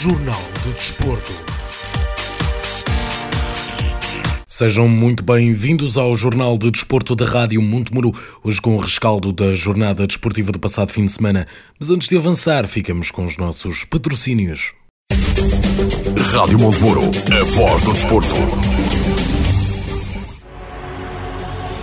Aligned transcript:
Jornal 0.00 0.40
do 0.62 0.72
Desporto. 0.74 1.32
Sejam 4.46 4.86
muito 4.86 5.24
bem-vindos 5.24 5.96
ao 5.96 6.16
Jornal 6.16 6.56
de 6.56 6.70
Desporto 6.70 7.16
da 7.16 7.24
Rádio 7.24 7.60
Montemuro, 7.60 8.14
hoje 8.44 8.62
com 8.62 8.76
o 8.76 8.80
rescaldo 8.80 9.32
da 9.32 9.56
jornada 9.56 10.06
desportiva 10.06 10.52
do 10.52 10.60
passado 10.60 10.92
fim 10.92 11.04
de 11.04 11.10
semana. 11.10 11.48
Mas 11.80 11.90
antes 11.90 12.08
de 12.08 12.16
avançar, 12.16 12.68
ficamos 12.68 13.10
com 13.10 13.24
os 13.24 13.36
nossos 13.36 13.84
patrocínios. 13.84 14.72
Rádio 16.32 16.60
Montemuro, 16.60 17.00
a 17.02 17.44
voz 17.54 17.82
do 17.82 17.92
desporto. 17.92 18.77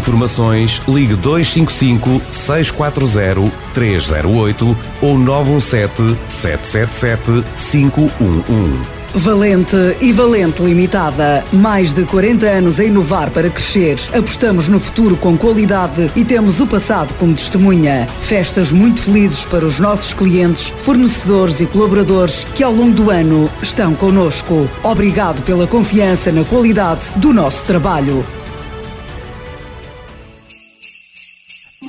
informações, 0.00 0.80
ligue 0.88 1.14
255 1.14 2.20
640 2.32 3.52
308 3.74 4.76
ou 5.02 5.18
917 5.18 6.16
777 6.26 7.44
511. 7.54 9.00
Valente 9.14 9.76
e 10.00 10.12
Valente 10.12 10.62
Limitada. 10.62 11.44
Mais 11.52 11.92
de 11.92 12.04
40 12.04 12.46
anos 12.46 12.78
a 12.78 12.84
inovar 12.84 13.30
para 13.30 13.50
crescer. 13.50 13.98
Apostamos 14.16 14.68
no 14.68 14.78
futuro 14.78 15.16
com 15.16 15.36
qualidade 15.36 16.10
e 16.14 16.24
temos 16.24 16.60
o 16.60 16.66
passado 16.66 17.12
como 17.18 17.34
testemunha. 17.34 18.06
Festas 18.22 18.70
muito 18.70 19.02
felizes 19.02 19.44
para 19.44 19.66
os 19.66 19.80
nossos 19.80 20.14
clientes, 20.14 20.72
fornecedores 20.78 21.60
e 21.60 21.66
colaboradores 21.66 22.44
que 22.54 22.62
ao 22.62 22.72
longo 22.72 22.92
do 22.92 23.10
ano 23.10 23.50
estão 23.62 23.94
conosco. 23.94 24.68
Obrigado 24.82 25.42
pela 25.42 25.66
confiança 25.66 26.30
na 26.30 26.44
qualidade 26.44 27.10
do 27.16 27.32
nosso 27.32 27.64
trabalho. 27.64 28.24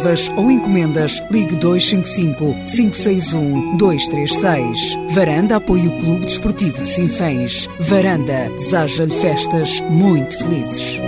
reservas 0.01 0.29
ou 0.35 0.49
encomendas, 0.49 1.21
ligue 1.29 1.55
255 1.55 2.53
561 2.71 3.77
236. 3.77 4.97
Varanda 5.13 5.57
apoia 5.57 5.87
o 5.87 6.01
Clube 6.01 6.25
Desportivo 6.25 6.81
de 6.81 6.89
Sinfãs. 6.89 7.69
Varanda 7.79 8.49
deseja-lhe 8.57 9.11
festas 9.11 9.79
muito 9.89 10.37
felizes. 10.37 10.99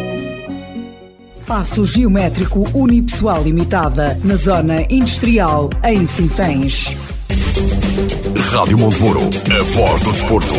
Passo 1.45 1.85
Geométrico 1.85 2.65
Unipessoal 2.73 3.43
Limitada, 3.43 4.17
na 4.23 4.35
Zona 4.35 4.85
Industrial, 4.89 5.69
em 5.83 6.05
Sinfãs. 6.05 6.95
Rádio 8.51 8.77
Montemuro, 8.77 9.21
a 9.21 9.63
voz 9.73 10.01
do 10.01 10.11
desporto. 10.11 10.53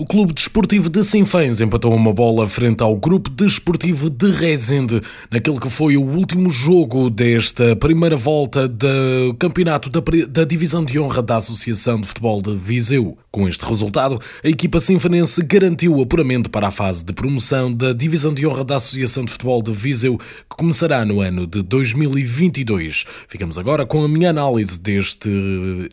O 0.00 0.06
Clube 0.06 0.32
Desportivo 0.32 0.88
de 0.88 1.02
Sinfãs 1.02 1.60
empatou 1.60 1.92
uma 1.92 2.12
bola 2.12 2.48
frente 2.48 2.84
ao 2.84 2.94
Grupo 2.94 3.28
Desportivo 3.28 4.08
de 4.08 4.30
Rezende 4.30 5.00
naquele 5.28 5.58
que 5.58 5.68
foi 5.68 5.96
o 5.96 6.02
último 6.04 6.50
jogo 6.50 7.10
desta 7.10 7.74
primeira 7.74 8.16
volta 8.16 8.68
do 8.68 9.34
campeonato 9.40 9.90
da, 9.90 10.00
da 10.28 10.44
Divisão 10.44 10.84
de 10.84 11.00
Honra 11.00 11.20
da 11.20 11.38
Associação 11.38 12.00
de 12.00 12.06
Futebol 12.06 12.40
de 12.40 12.54
Viseu. 12.54 13.18
Com 13.32 13.48
este 13.48 13.64
resultado, 13.64 14.20
a 14.44 14.48
equipa 14.48 14.78
sinfanense 14.78 15.42
garantiu 15.42 15.96
o 15.96 16.02
apuramento 16.02 16.48
para 16.48 16.68
a 16.68 16.70
fase 16.70 17.04
de 17.04 17.12
promoção 17.12 17.74
da 17.74 17.92
Divisão 17.92 18.32
de 18.32 18.46
Honra 18.46 18.64
da 18.64 18.76
Associação 18.76 19.24
de 19.24 19.32
Futebol 19.32 19.60
de 19.60 19.72
Viseu, 19.72 20.16
que 20.16 20.56
começará 20.56 21.04
no 21.04 21.20
ano 21.20 21.44
de 21.44 21.60
2022. 21.60 23.04
Ficamos 23.26 23.58
agora 23.58 23.84
com 23.84 24.04
a 24.04 24.08
minha 24.08 24.30
análise 24.30 24.78
deste 24.78 25.28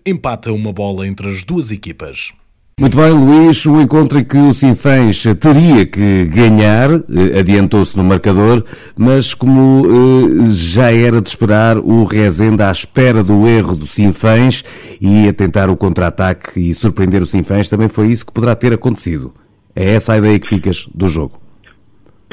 empate 0.06 0.48
a 0.48 0.54
uma 0.54 0.72
bola 0.72 1.08
entre 1.08 1.28
as 1.28 1.44
duas 1.44 1.72
equipas. 1.72 2.34
Muito 2.78 2.98
bem, 2.98 3.14
Luís, 3.14 3.66
o 3.66 3.80
encontro 3.80 4.22
que 4.26 4.36
o 4.36 4.54
Sinfãs 4.54 5.24
teria 5.40 5.86
que 5.86 6.26
ganhar, 6.26 6.92
eh, 6.92 7.40
adiantou-se 7.40 7.96
no 7.96 8.04
marcador, 8.04 8.66
mas 8.98 9.34
como 9.34 9.86
eh, 9.86 10.50
já 10.50 10.92
era 10.92 11.22
de 11.22 11.30
esperar, 11.30 11.78
o 11.78 12.04
Rezende 12.04 12.62
à 12.64 12.70
espera 12.70 13.24
do 13.24 13.48
erro 13.48 13.78
do 13.78 13.88
Sinfãs 13.88 14.62
e 15.00 15.26
a 15.26 15.32
tentar 15.32 15.70
o 15.70 15.78
contra-ataque 15.78 16.60
e 16.60 16.74
surpreender 16.74 17.22
o 17.22 17.26
Sinfãs, 17.26 17.70
também 17.70 17.88
foi 17.88 18.12
isso 18.12 18.26
que 18.26 18.34
poderá 18.34 18.54
ter 18.58 18.74
acontecido. 18.74 19.34
É 19.74 19.94
essa 19.94 20.12
a 20.12 20.18
ideia 20.18 20.38
que 20.38 20.50
ficas 20.50 20.86
do 20.94 21.08
jogo. 21.08 21.45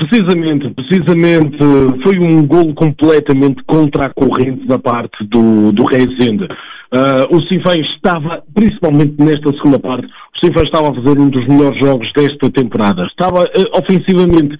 Precisamente, 0.08 0.70
precisamente, 0.70 1.58
foi 2.02 2.18
um 2.18 2.44
golo 2.46 2.74
completamente 2.74 3.62
contra 3.64 4.06
a 4.06 4.10
corrente 4.10 4.66
da 4.66 4.78
parte 4.78 5.24
do, 5.24 5.70
do 5.70 5.84
Rezende. 5.84 6.44
Uh, 6.44 7.36
o 7.36 7.40
Sinfãs 7.42 7.86
estava, 7.94 8.42
principalmente 8.52 9.14
nesta 9.18 9.52
segunda 9.52 9.78
parte, 9.78 10.06
o 10.06 10.44
Sinfãs 10.44 10.64
estava 10.64 10.90
a 10.90 10.94
fazer 10.94 11.18
um 11.18 11.28
dos 11.28 11.46
melhores 11.46 11.78
jogos 11.78 12.12
desta 12.12 12.50
temporada. 12.50 13.04
Estava 13.06 13.44
uh, 13.44 13.78
ofensivamente 13.78 14.58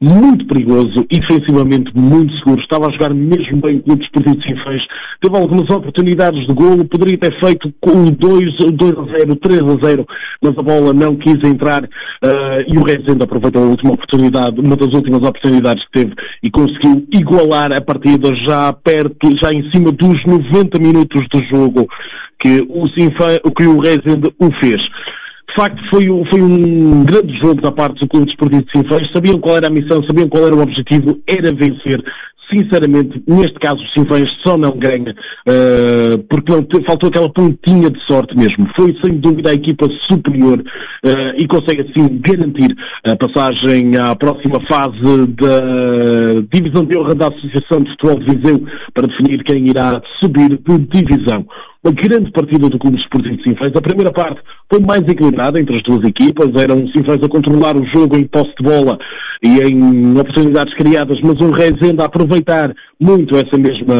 muito 0.00 0.46
perigoso 0.46 1.06
e 1.10 1.18
defensivamente 1.18 1.90
muito 1.96 2.36
seguro. 2.38 2.60
Estava 2.60 2.86
a 2.86 2.90
jogar 2.90 3.14
mesmo 3.14 3.60
bem 3.60 3.76
o 3.76 3.82
Clube 3.82 4.00
Desportivo 4.00 4.36
de 4.36 4.46
Sinfãs. 4.46 4.86
Teve 5.20 5.36
algumas 5.36 5.70
oportunidades 5.70 6.46
de 6.46 6.52
golo, 6.52 6.84
poderia 6.84 7.16
ter 7.16 7.38
feito 7.40 7.72
com 7.80 8.04
2, 8.04 8.54
2 8.72 8.98
a 8.98 9.18
0, 9.18 9.36
3 9.36 9.60
a 9.60 9.86
0, 9.86 10.06
mas 10.42 10.58
a 10.58 10.62
bola 10.62 10.92
não 10.92 11.16
quis 11.16 11.42
entrar 11.42 11.84
uh, 11.84 11.88
e 12.66 12.78
o 12.78 12.84
Rezende 12.84 13.24
aproveitou 13.24 13.62
a 13.62 13.66
última 13.66 13.94
oportunidade, 13.94 14.60
uma 14.60 14.76
das 14.76 14.92
últimas 14.92 15.22
oportunidades 15.22 15.84
que 15.86 16.02
teve 16.02 16.14
e 16.42 16.50
conseguiu 16.50 17.06
igualar 17.12 17.72
a 17.72 17.80
partida 17.80 18.34
já 18.34 18.72
perto, 18.72 19.36
já 19.38 19.50
em 19.50 19.70
cima 19.70 19.90
dos 19.92 20.24
90 20.24 20.78
minutos 20.78 21.26
do 21.30 21.42
jogo 21.44 21.88
que 22.38 22.66
o, 22.68 22.86
Sinfãs, 22.88 23.38
que 23.56 23.64
o 23.64 23.80
Rezende 23.80 24.30
o 24.38 24.50
fez. 24.60 24.80
Facto, 25.56 25.82
foi, 25.88 26.04
foi 26.28 26.42
um 26.42 27.02
grande 27.02 27.34
jogo 27.38 27.62
da 27.62 27.72
parte 27.72 28.00
do 28.00 28.08
Clube 28.08 28.26
Desportivo 28.26 28.62
de 28.62 28.72
Sinfãs. 28.72 29.10
Sabiam 29.10 29.40
qual 29.40 29.56
era 29.56 29.68
a 29.68 29.70
missão, 29.70 30.02
sabiam 30.02 30.28
qual 30.28 30.46
era 30.46 30.54
o 30.54 30.60
objetivo, 30.60 31.18
era 31.26 31.50
vencer. 31.50 32.04
Sinceramente, 32.52 33.20
neste 33.26 33.54
caso, 33.54 33.82
o 33.82 33.88
Sinfãs 33.88 34.30
só 34.46 34.56
não 34.56 34.78
ganha, 34.78 35.12
uh, 35.48 36.18
porque 36.28 36.52
não, 36.52 36.64
faltou 36.86 37.08
aquela 37.08 37.32
pontinha 37.32 37.90
de 37.90 38.00
sorte 38.04 38.36
mesmo. 38.36 38.68
Foi, 38.76 38.96
sem 39.02 39.18
dúvida, 39.18 39.50
a 39.50 39.54
equipa 39.54 39.88
superior 40.08 40.60
uh, 40.60 41.40
e 41.40 41.48
consegue, 41.48 41.80
assim, 41.80 42.20
garantir 42.20 42.76
a 43.04 43.16
passagem 43.16 43.96
à 43.96 44.14
próxima 44.14 44.60
fase 44.68 45.26
da 45.40 46.40
divisão 46.52 46.84
de 46.84 46.96
honra 46.96 47.14
da 47.14 47.28
Associação 47.28 47.80
de 47.80 47.90
Futebol 47.92 48.20
de 48.20 48.36
Viseu 48.36 48.62
para 48.94 49.08
definir 49.08 49.42
quem 49.42 49.68
irá 49.68 50.00
subir 50.20 50.50
de 50.50 50.78
divisão 50.78 51.46
uma 51.86 51.92
grande 51.92 52.32
partida 52.32 52.68
do 52.68 52.78
Clube 52.78 52.98
Esportivo 52.98 53.36
de 53.36 53.44
Sinfãs. 53.44 53.72
A 53.76 53.80
primeira 53.80 54.12
parte 54.12 54.40
foi 54.68 54.80
mais 54.80 55.02
equilibrada 55.06 55.60
entre 55.60 55.76
as 55.76 55.82
duas 55.84 56.04
equipas, 56.04 56.50
eram 56.60 56.88
Sinfãs 56.88 57.22
a 57.22 57.28
controlar 57.28 57.76
o 57.76 57.86
jogo 57.86 58.16
em 58.16 58.26
posse 58.26 58.52
de 58.58 58.64
bola 58.64 58.98
e 59.42 59.60
em 59.60 60.18
oportunidades 60.18 60.74
criadas, 60.74 61.20
mas 61.22 61.40
um 61.40 61.50
Rezende 61.50 62.02
a 62.02 62.06
aproveitar 62.06 62.74
muito 63.00 63.36
essa 63.36 63.56
mesma, 63.56 63.94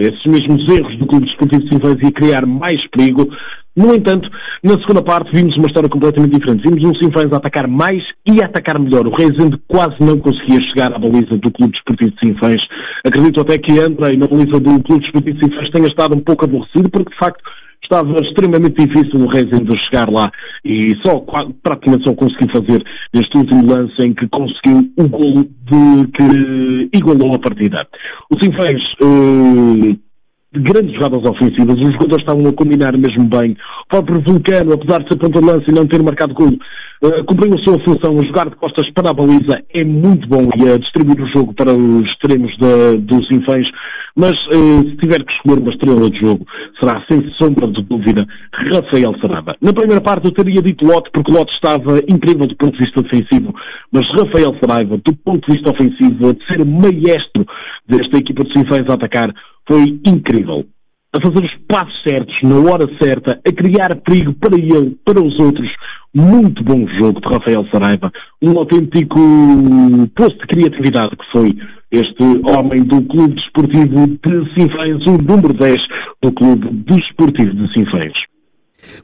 esses 0.00 0.24
mesmos 0.24 0.68
erros 0.68 0.96
do 0.98 1.06
Clube 1.06 1.26
Esportivo 1.26 1.62
de 1.64 1.74
Sinfãs 1.74 1.96
e 2.00 2.06
a 2.06 2.12
criar 2.12 2.46
mais 2.46 2.86
perigo. 2.88 3.28
No 3.74 3.94
entanto, 3.94 4.30
na 4.62 4.78
segunda 4.80 5.02
parte 5.02 5.32
vimos 5.32 5.56
uma 5.56 5.66
história 5.66 5.88
completamente 5.88 6.38
diferente. 6.38 6.62
Vimos 6.62 6.84
um 6.84 6.94
Sinfãs 6.94 7.32
a 7.32 7.36
atacar 7.36 7.66
mais 7.66 8.02
e 8.26 8.42
a 8.42 8.46
atacar 8.46 8.78
melhor. 8.78 9.06
O 9.06 9.14
Rezende 9.14 9.58
quase 9.66 9.96
não 10.00 10.18
conseguia 10.18 10.60
chegar 10.68 10.92
à 10.92 10.98
baliza 10.98 11.36
do 11.38 11.50
Clube 11.50 11.72
Desportivo 11.72 12.10
de 12.10 12.20
Sinfãs. 12.20 12.62
Acredito 13.04 13.40
até 13.40 13.56
que 13.56 13.78
Andrei, 13.80 14.16
na 14.16 14.26
baliza 14.26 14.60
do 14.60 14.82
Clube 14.82 15.02
Desportivo 15.02 15.38
de 15.38 15.44
Sinfãs, 15.44 15.70
tenha 15.70 15.88
estado 15.88 16.14
um 16.14 16.20
pouco 16.20 16.44
aborrecido, 16.44 16.90
porque 16.90 17.10
de 17.10 17.18
facto 17.18 17.42
estava 17.82 18.14
extremamente 18.20 18.86
difícil 18.86 19.20
o 19.20 19.26
Rezende 19.26 19.76
chegar 19.84 20.08
lá 20.10 20.30
e 20.64 20.94
só 21.04 21.24
praticamente 21.62 22.04
só 22.04 22.14
conseguiu 22.14 22.48
fazer 22.50 22.84
este 23.12 23.36
último 23.36 23.66
lance 23.66 24.00
em 24.02 24.14
que 24.14 24.28
conseguiu 24.28 24.90
o 24.98 25.08
golo 25.08 25.44
de, 25.44 26.06
que 26.12 26.96
igualou 26.96 27.34
a 27.34 27.38
partida. 27.38 27.86
O 28.30 28.38
Sinfãs 28.42 28.82
uh, 29.02 29.98
grandes 30.54 30.94
jogadas 30.94 31.24
ofensivas, 31.24 31.76
os 31.76 31.92
jogadores 31.92 32.22
estavam 32.22 32.46
a 32.46 32.52
combinar 32.52 32.96
mesmo 32.96 33.24
bem. 33.24 33.56
O 33.84 33.88
próprio 33.88 34.20
Vulcano, 34.20 34.72
apesar 34.74 35.02
de 35.02 35.08
ser 35.08 35.16
ponta 35.16 35.40
de 35.40 35.46
lança 35.46 35.64
e 35.68 35.72
não 35.72 35.86
ter 35.86 36.02
marcado 36.02 36.34
gol, 36.34 36.52
uh, 37.02 37.24
cumpriu 37.24 37.54
a 37.54 37.58
sua 37.58 37.78
função, 37.80 38.18
a 38.18 38.22
jogar 38.22 38.50
de 38.50 38.56
costas 38.56 38.90
para 38.90 39.10
a 39.10 39.14
baliza 39.14 39.62
é 39.72 39.84
muito 39.84 40.28
bom 40.28 40.48
e 40.56 40.68
a 40.68 40.76
distribuir 40.76 41.22
o 41.22 41.26
jogo 41.28 41.54
para 41.54 41.72
os 41.72 42.06
extremos 42.08 42.54
de, 42.56 42.98
dos 42.98 43.30
infãs, 43.30 43.66
mas 44.16 44.32
uh, 44.46 44.90
se 44.90 44.96
tiver 44.96 45.24
que 45.24 45.32
escolher 45.32 45.60
uma 45.60 45.70
estrela 45.70 46.10
de 46.10 46.18
jogo, 46.18 46.46
será 46.78 47.04
sem 47.10 47.30
sombra 47.32 47.66
de 47.68 47.82
dúvida 47.82 48.26
Rafael 48.52 49.14
Saraba. 49.20 49.56
Na 49.60 49.72
primeira 49.72 50.00
parte 50.00 50.26
eu 50.26 50.32
teria 50.32 50.62
dito 50.62 50.84
Lote, 50.84 51.10
porque 51.12 51.32
Lote 51.32 51.52
estava 51.54 51.98
incrível 52.08 52.46
do 52.46 52.56
ponto 52.56 52.72
de 52.72 52.84
vista 52.84 53.02
defensivo, 53.02 53.54
mas 53.90 54.08
Rafael 54.10 54.56
Saraiva, 54.60 54.98
do 54.98 55.16
ponto 55.16 55.46
de 55.46 55.56
vista 55.56 55.70
ofensivo, 55.70 56.34
de 56.34 56.46
ser 56.46 56.64
maestro 56.64 57.46
desta 57.86 58.18
equipa 58.18 58.44
de 58.44 58.52
Sinfãs 58.52 58.88
a 58.88 58.94
atacar, 58.94 59.34
foi 59.66 60.00
incrível. 60.04 60.64
A 61.14 61.20
fazer 61.20 61.44
os 61.44 61.54
passos 61.68 62.02
certos, 62.02 62.34
na 62.42 62.58
hora 62.58 62.88
certa, 62.98 63.38
a 63.46 63.52
criar 63.52 63.94
perigo 63.96 64.32
para 64.32 64.56
ele, 64.56 64.96
para 65.04 65.22
os 65.22 65.38
outros. 65.38 65.70
Muito 66.14 66.64
bom 66.64 66.86
jogo 66.88 67.20
de 67.20 67.28
Rafael 67.28 67.66
Saraiva. 67.70 68.10
Um 68.40 68.58
autêntico 68.58 69.18
posto 70.14 70.38
de 70.38 70.46
criatividade 70.46 71.14
que 71.16 71.30
foi 71.30 71.54
este 71.92 72.22
homem 72.44 72.82
do 72.82 73.02
Clube 73.02 73.34
Desportivo 73.34 74.06
de 74.06 74.54
Sinfãs, 74.54 75.06
o 75.06 75.18
número 75.22 75.52
10 75.52 75.80
do 76.22 76.32
Clube 76.32 76.68
Desportivo 76.86 77.54
de 77.54 77.72
Sinfãs. 77.72 78.12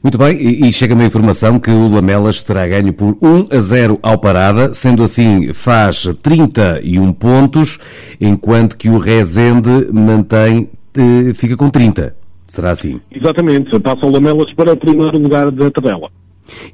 Muito 0.03 0.17
bem, 0.17 0.37
e, 0.37 0.71
chega-me 0.73 1.03
a 1.03 1.07
informação 1.07 1.59
que 1.59 1.69
o 1.69 1.87
Lamelas 1.87 2.43
terá 2.43 2.67
ganho 2.67 2.91
por 2.91 3.17
1 3.21 3.55
a 3.55 3.59
0 3.59 3.99
ao 4.01 4.17
Parada, 4.17 4.73
sendo 4.73 5.03
assim 5.03 5.53
faz 5.53 6.03
31 6.21 7.13
pontos, 7.13 7.79
enquanto 8.19 8.75
que 8.75 8.89
o 8.89 8.97
Rezende 8.97 9.87
mantém, 9.93 10.69
eh, 10.95 11.33
fica 11.33 11.55
com 11.55 11.69
30. 11.69 12.15
Será 12.47 12.71
assim? 12.71 12.99
Exatamente, 13.11 13.79
passa 13.79 14.05
o 14.05 14.11
Lamelas 14.11 14.51
para 14.53 14.73
o 14.73 14.77
primeiro 14.77 15.17
lugar 15.17 15.51
da 15.51 15.69
tabela. 15.69 16.09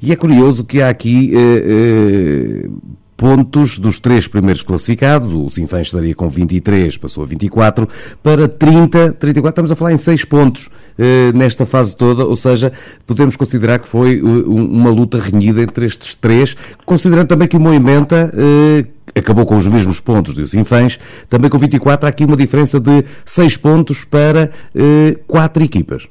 E 0.02 0.10
é 0.10 0.16
curioso 0.16 0.64
que 0.64 0.80
há 0.80 0.88
aqui 0.88 1.32
eh, 1.34 2.64
eh, 2.64 2.70
pontos 3.16 3.78
dos 3.78 3.98
três 3.98 4.28
primeiros 4.28 4.62
classificados. 4.62 5.32
O 5.32 5.48
Sinfãs 5.48 5.88
estaria 5.88 6.14
com 6.14 6.28
23, 6.28 6.96
passou 6.98 7.24
a 7.24 7.26
24, 7.26 7.88
para 8.22 8.46
30, 8.46 9.12
34. 9.12 9.48
Estamos 9.50 9.72
a 9.72 9.76
falar 9.76 9.92
em 9.92 9.98
6 9.98 10.24
pontos 10.24 10.68
eh, 10.98 11.32
nesta 11.34 11.66
fase 11.66 11.94
toda, 11.94 12.24
ou 12.24 12.36
seja, 12.36 12.72
podemos 13.06 13.36
considerar 13.36 13.78
que 13.78 13.88
foi 13.88 14.20
uh, 14.20 14.50
uma 14.50 14.90
luta 14.90 15.18
renhida 15.18 15.62
entre 15.62 15.86
estes 15.86 16.14
três, 16.14 16.56
considerando 16.84 17.28
também 17.28 17.46
que 17.46 17.56
o 17.56 17.60
Moimenta 17.60 18.32
eh, 18.34 18.86
acabou 19.14 19.44
com 19.44 19.56
os 19.56 19.66
mesmos 19.66 20.00
pontos 20.00 20.34
do 20.34 20.46
Sinfãs, 20.46 20.98
também 21.28 21.50
com 21.50 21.58
24, 21.58 22.06
há 22.06 22.08
aqui 22.08 22.24
uma 22.24 22.36
diferença 22.36 22.80
de 22.80 23.04
6 23.24 23.56
pontos 23.58 24.04
para 24.04 24.50
eh, 24.74 25.18
4 25.26 25.64
equipas. 25.64 26.08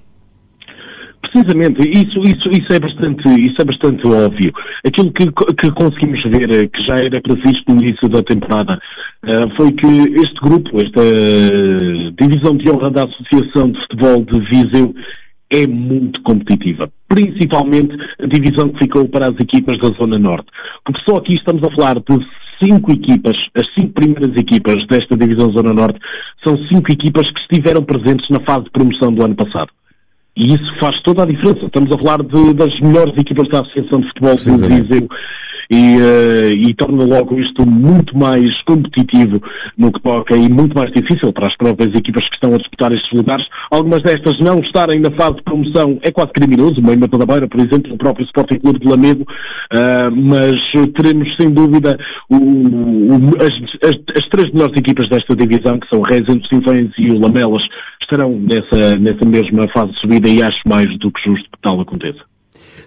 Precisamente, 1.32 1.82
isso, 1.88 2.20
isso, 2.20 2.50
isso, 2.50 2.74
é 2.74 2.80
bastante, 2.80 3.28
isso 3.42 3.62
é 3.62 3.66
bastante 3.66 4.08
óbvio. 4.08 4.54
Aquilo 4.86 5.12
que, 5.12 5.26
que 5.26 5.72
conseguimos 5.72 6.24
ver, 6.24 6.52
eh, 6.52 6.68
que 6.68 6.84
já 6.84 6.96
era 6.96 7.22
previsto 7.22 7.74
no 7.74 7.82
início 7.82 8.08
da 8.10 8.22
temporada, 8.24 8.80
uh, 9.24 9.56
foi 9.56 9.72
que 9.72 9.88
este 10.20 10.40
grupo, 10.42 10.70
esta 10.82 11.02
uh, 11.02 12.12
divisão 12.20 12.56
de 12.56 12.70
honra 12.70 12.90
da 12.92 13.04
Associação 13.06 13.72
de 13.72 13.80
Futebol 13.82 14.26
de 14.26 14.40
Viseu, 14.42 14.96
é 15.52 15.68
muito 15.68 16.22
competitiva. 16.22 16.90
Principalmente 17.08 17.96
a 18.20 18.26
divisão 18.26 18.70
que 18.70 18.80
ficou 18.80 19.08
para 19.08 19.30
as 19.30 19.40
equipas 19.40 19.78
da 19.80 19.90
Zona 19.90 20.18
Norte. 20.18 20.48
Porque 20.84 21.02
só 21.08 21.18
aqui 21.18 21.36
estamos 21.36 21.64
a 21.64 21.72
falar 21.72 21.96
de 21.96 22.28
cinco 22.62 22.92
equipas, 22.92 23.38
as 23.56 23.68
cinco 23.74 23.94
primeiras 23.94 24.36
equipas 24.36 24.86
desta 24.88 25.16
divisão 25.18 25.52
Zona 25.52 25.74
Norte, 25.74 26.00
são 26.44 26.58
cinco 26.68 26.92
equipas 26.92 27.30
que 27.32 27.40
estiveram 27.42 27.84
presentes 27.84 28.30
na 28.30 28.40
fase 28.42 28.66
de 28.66 28.72
promoção 28.72 29.14
do 29.14 29.24
ano 29.24 29.36
passado. 29.36 29.70
E 30.36 30.54
isso 30.54 30.76
faz 30.80 31.00
toda 31.02 31.24
a 31.24 31.26
diferença. 31.26 31.66
Estamos 31.66 31.92
a 31.92 31.98
falar 31.98 32.22
de, 32.24 32.54
das 32.54 32.80
melhores 32.80 33.18
equipas 33.18 33.48
da 33.50 33.62
Associação 33.62 34.02
de 34.02 34.08
Futebol 34.08 34.36
do 34.36 34.84
Viseu 34.84 35.08
e, 35.70 35.98
uh, 35.98 36.54
e 36.54 36.74
torna 36.76 37.04
logo 37.04 37.40
isto 37.40 37.66
muito 37.66 38.18
mais 38.18 38.62
competitivo 38.64 39.42
no 39.78 39.92
que 39.92 40.02
toca 40.02 40.36
e 40.36 40.50
muito 40.50 40.76
mais 40.76 40.92
difícil 40.92 41.32
para 41.34 41.48
as 41.48 41.56
próprias 41.58 41.94
equipas 41.96 42.28
que 42.30 42.36
estão 42.36 42.54
a 42.54 42.58
disputar 42.58 42.94
estes 42.94 43.12
lugares. 43.12 43.46
Algumas 43.72 44.02
destas 44.04 44.40
não 44.40 44.60
estarem 44.60 45.00
na 45.00 45.12
fase 45.12 45.36
de 45.36 45.44
promoção 45.44 46.00
é 46.02 46.12
quase 46.12 46.32
criminoso, 46.34 46.80
o 46.80 46.84
Meima 46.86 47.08
da 47.08 47.26
Beira, 47.26 47.48
por 47.48 47.60
exemplo, 47.60 47.94
o 47.94 47.98
próprio 47.98 48.26
Sporting 48.26 48.60
Clube 48.60 48.80
de 48.80 48.88
Lamego, 48.88 49.24
uh, 49.24 50.12
mas 50.16 50.56
teremos 50.94 51.36
sem 51.36 51.50
dúvida 51.52 51.98
o, 52.30 52.36
o, 52.36 53.16
as, 53.40 53.54
as, 53.90 54.18
as, 54.18 54.30
três 54.30 54.52
melhores 54.52 54.76
equipas 54.78 55.10
desta 55.10 55.36
divisão, 55.36 55.80
que 55.80 55.88
são 55.90 56.02
Reis 56.02 56.26
Sinfãs 56.50 56.92
e 56.98 57.12
o 57.12 57.20
Lamelas, 57.20 57.64
estarão 58.02 58.40
nessa, 58.40 58.96
nessa 58.98 59.26
mesma 59.26 59.68
fase 59.70 59.92
de 59.94 60.00
subida 60.00 60.30
e 60.30 60.42
acho 60.42 60.62
mais 60.68 60.88
do 61.00 61.12
que 61.12 61.24
justo 61.24 61.50
que 61.50 61.62
tal 61.62 61.80
aconteça. 61.80 62.35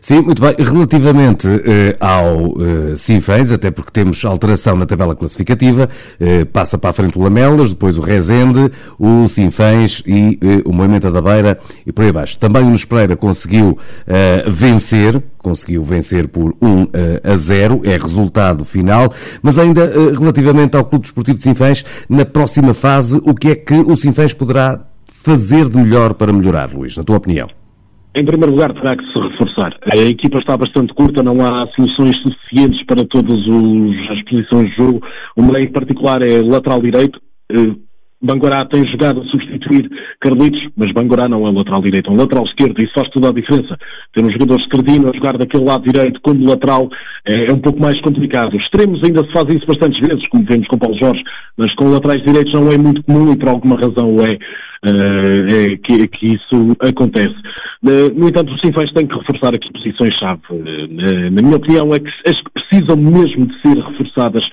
Sim, 0.01 0.23
muito 0.23 0.41
bem. 0.41 0.55
Relativamente 0.59 1.49
eh, 1.49 1.97
ao 2.01 2.55
eh, 2.61 2.97
Sinfãs, 2.97 3.51
até 3.51 3.71
porque 3.71 3.91
temos 3.91 4.25
alteração 4.25 4.77
na 4.77 4.87
tabela 4.87 5.15
classificativa, 5.15 5.89
eh, 6.21 6.45
passa 6.45 6.79
para 6.79 6.91
a 6.91 6.93
frente 6.93 7.19
o 7.19 7.23
Lamelas, 7.23 7.71
depois 7.71 7.99
o 7.99 8.01
Rezende, 8.01 8.71
o 8.99 9.29
Sinfãs 9.29 10.03
e 10.07 10.39
eh, 10.41 10.63
o 10.65 10.73
Moimenta 10.73 11.11
da 11.11 11.21
Beira 11.21 11.59
e 11.87 11.93
por 11.93 12.03
aí 12.03 12.11
abaixo. 12.11 12.39
Também 12.39 12.63
o 12.63 12.67
Nunes 12.67 12.85
Pereira 12.85 13.17
conseguiu 13.17 13.77
eh, 14.07 14.45
vencer, 14.49 15.23
conseguiu 15.39 15.83
vencer 15.83 16.29
por 16.29 16.55
1 16.61 16.89
eh, 16.93 17.21
a 17.25 17.37
0, 17.37 17.81
é 17.85 17.97
resultado 17.97 18.65
final, 18.65 19.13
mas 19.43 19.59
ainda 19.59 19.85
eh, 19.85 20.13
relativamente 20.19 20.77
ao 20.77 20.85
Clube 20.85 21.03
Desportivo 21.03 21.39
de 21.39 21.45
Sinfãs, 21.45 21.85
na 22.09 22.25
próxima 22.25 22.73
fase, 22.73 23.21
o 23.25 23.35
que 23.35 23.49
é 23.49 23.55
que 23.55 23.75
o 23.75 23.97
Sinfãs 23.97 24.33
poderá 24.33 24.81
fazer 25.07 25.69
de 25.69 25.77
melhor 25.77 26.15
para 26.15 26.33
melhorar, 26.33 26.73
Luís, 26.73 26.97
na 26.97 27.03
tua 27.05 27.17
opinião? 27.17 27.49
Em 28.15 28.25
primeiro 28.25 28.53
lugar, 28.53 28.73
terá 28.73 28.97
que 28.97 29.05
se 29.05 29.21
reforçar. 29.21 29.77
A 29.93 29.97
equipa 29.97 30.39
está 30.39 30.57
bastante 30.57 30.93
curta, 30.95 31.23
não 31.23 31.45
há 31.45 31.67
soluções 31.69 32.17
suficientes 32.23 32.85
para 32.85 33.05
todas 33.05 33.47
os, 33.47 34.11
as 34.11 34.23
posições 34.23 34.71
de 34.71 34.77
jogo. 34.77 35.07
Meio 35.37 35.65
em 35.65 35.73
particular 35.73 36.23
é 36.23 36.41
lateral 36.43 36.81
direito. 36.81 37.21
Eh, 38.21 38.27
Bangorá 38.27 38.65
tem 38.65 38.87
jogado 38.87 39.21
a 39.21 39.25
substituir 39.25 39.89
Carlitos, 40.21 40.69
mas 40.77 40.93
Bangorá 40.93 41.29
não 41.29 41.47
é 41.47 41.51
lateral 41.51 41.83
direito, 41.83 42.11
é 42.11 42.13
um 42.13 42.17
lateral 42.17 42.45
esquerdo, 42.45 42.81
e 42.81 42.85
isso 42.85 42.95
faz 42.95 43.09
toda 43.11 43.29
a 43.29 43.33
diferença. 43.33 43.77
Ter 44.13 44.25
um 44.25 44.31
jogador 44.31 44.61
esquerdino 44.61 45.09
a 45.09 45.17
jogar 45.17 45.39
daquele 45.39 45.65
lado 45.65 45.85
direito 45.85 46.21
como 46.21 46.49
lateral 46.49 46.89
é, 47.27 47.47
é 47.47 47.53
um 47.53 47.61
pouco 47.61 47.81
mais 47.81 48.01
complicado. 48.01 48.57
Os 48.57 48.63
extremos 48.63 49.03
ainda 49.05 49.25
se 49.25 49.33
fazem 49.33 49.57
isso 49.57 49.67
bastantes 49.67 50.01
vezes, 50.01 50.29
como 50.29 50.45
vemos 50.45 50.67
com 50.69 50.79
Paulo 50.79 50.99
Jorge, 50.99 51.23
mas 51.57 51.75
com 51.75 51.91
laterais 51.91 52.23
direitos 52.23 52.53
não 52.53 52.71
é 52.71 52.79
muito 52.79 53.03
comum 53.05 53.33
e 53.33 53.37
por 53.37 53.49
alguma 53.49 53.77
razão 53.77 54.17
é, 54.21 54.35
uh, 54.89 55.73
é 55.73 55.77
que, 55.77 56.09
que, 56.09 56.35
isso 56.35 56.77
acontece. 56.81 57.37
Uh, 57.83 58.13
no 58.15 58.29
entanto, 58.29 58.53
o 58.53 58.59
Sinfãs 58.59 58.93
tem 58.93 59.07
que 59.07 59.17
reforçar 59.17 59.55
aqui 59.55 59.73
posições-chave. 59.73 60.41
Uh, 60.51 61.31
na 61.31 61.43
minha 61.43 61.57
opinião, 61.57 61.95
é 61.95 62.01
que 62.01 62.09
as 62.27 62.41
que 62.41 62.51
precisam 62.53 62.97
mesmo 62.97 63.47
de 63.47 63.61
ser 63.61 63.77
reforçadas 63.77 64.45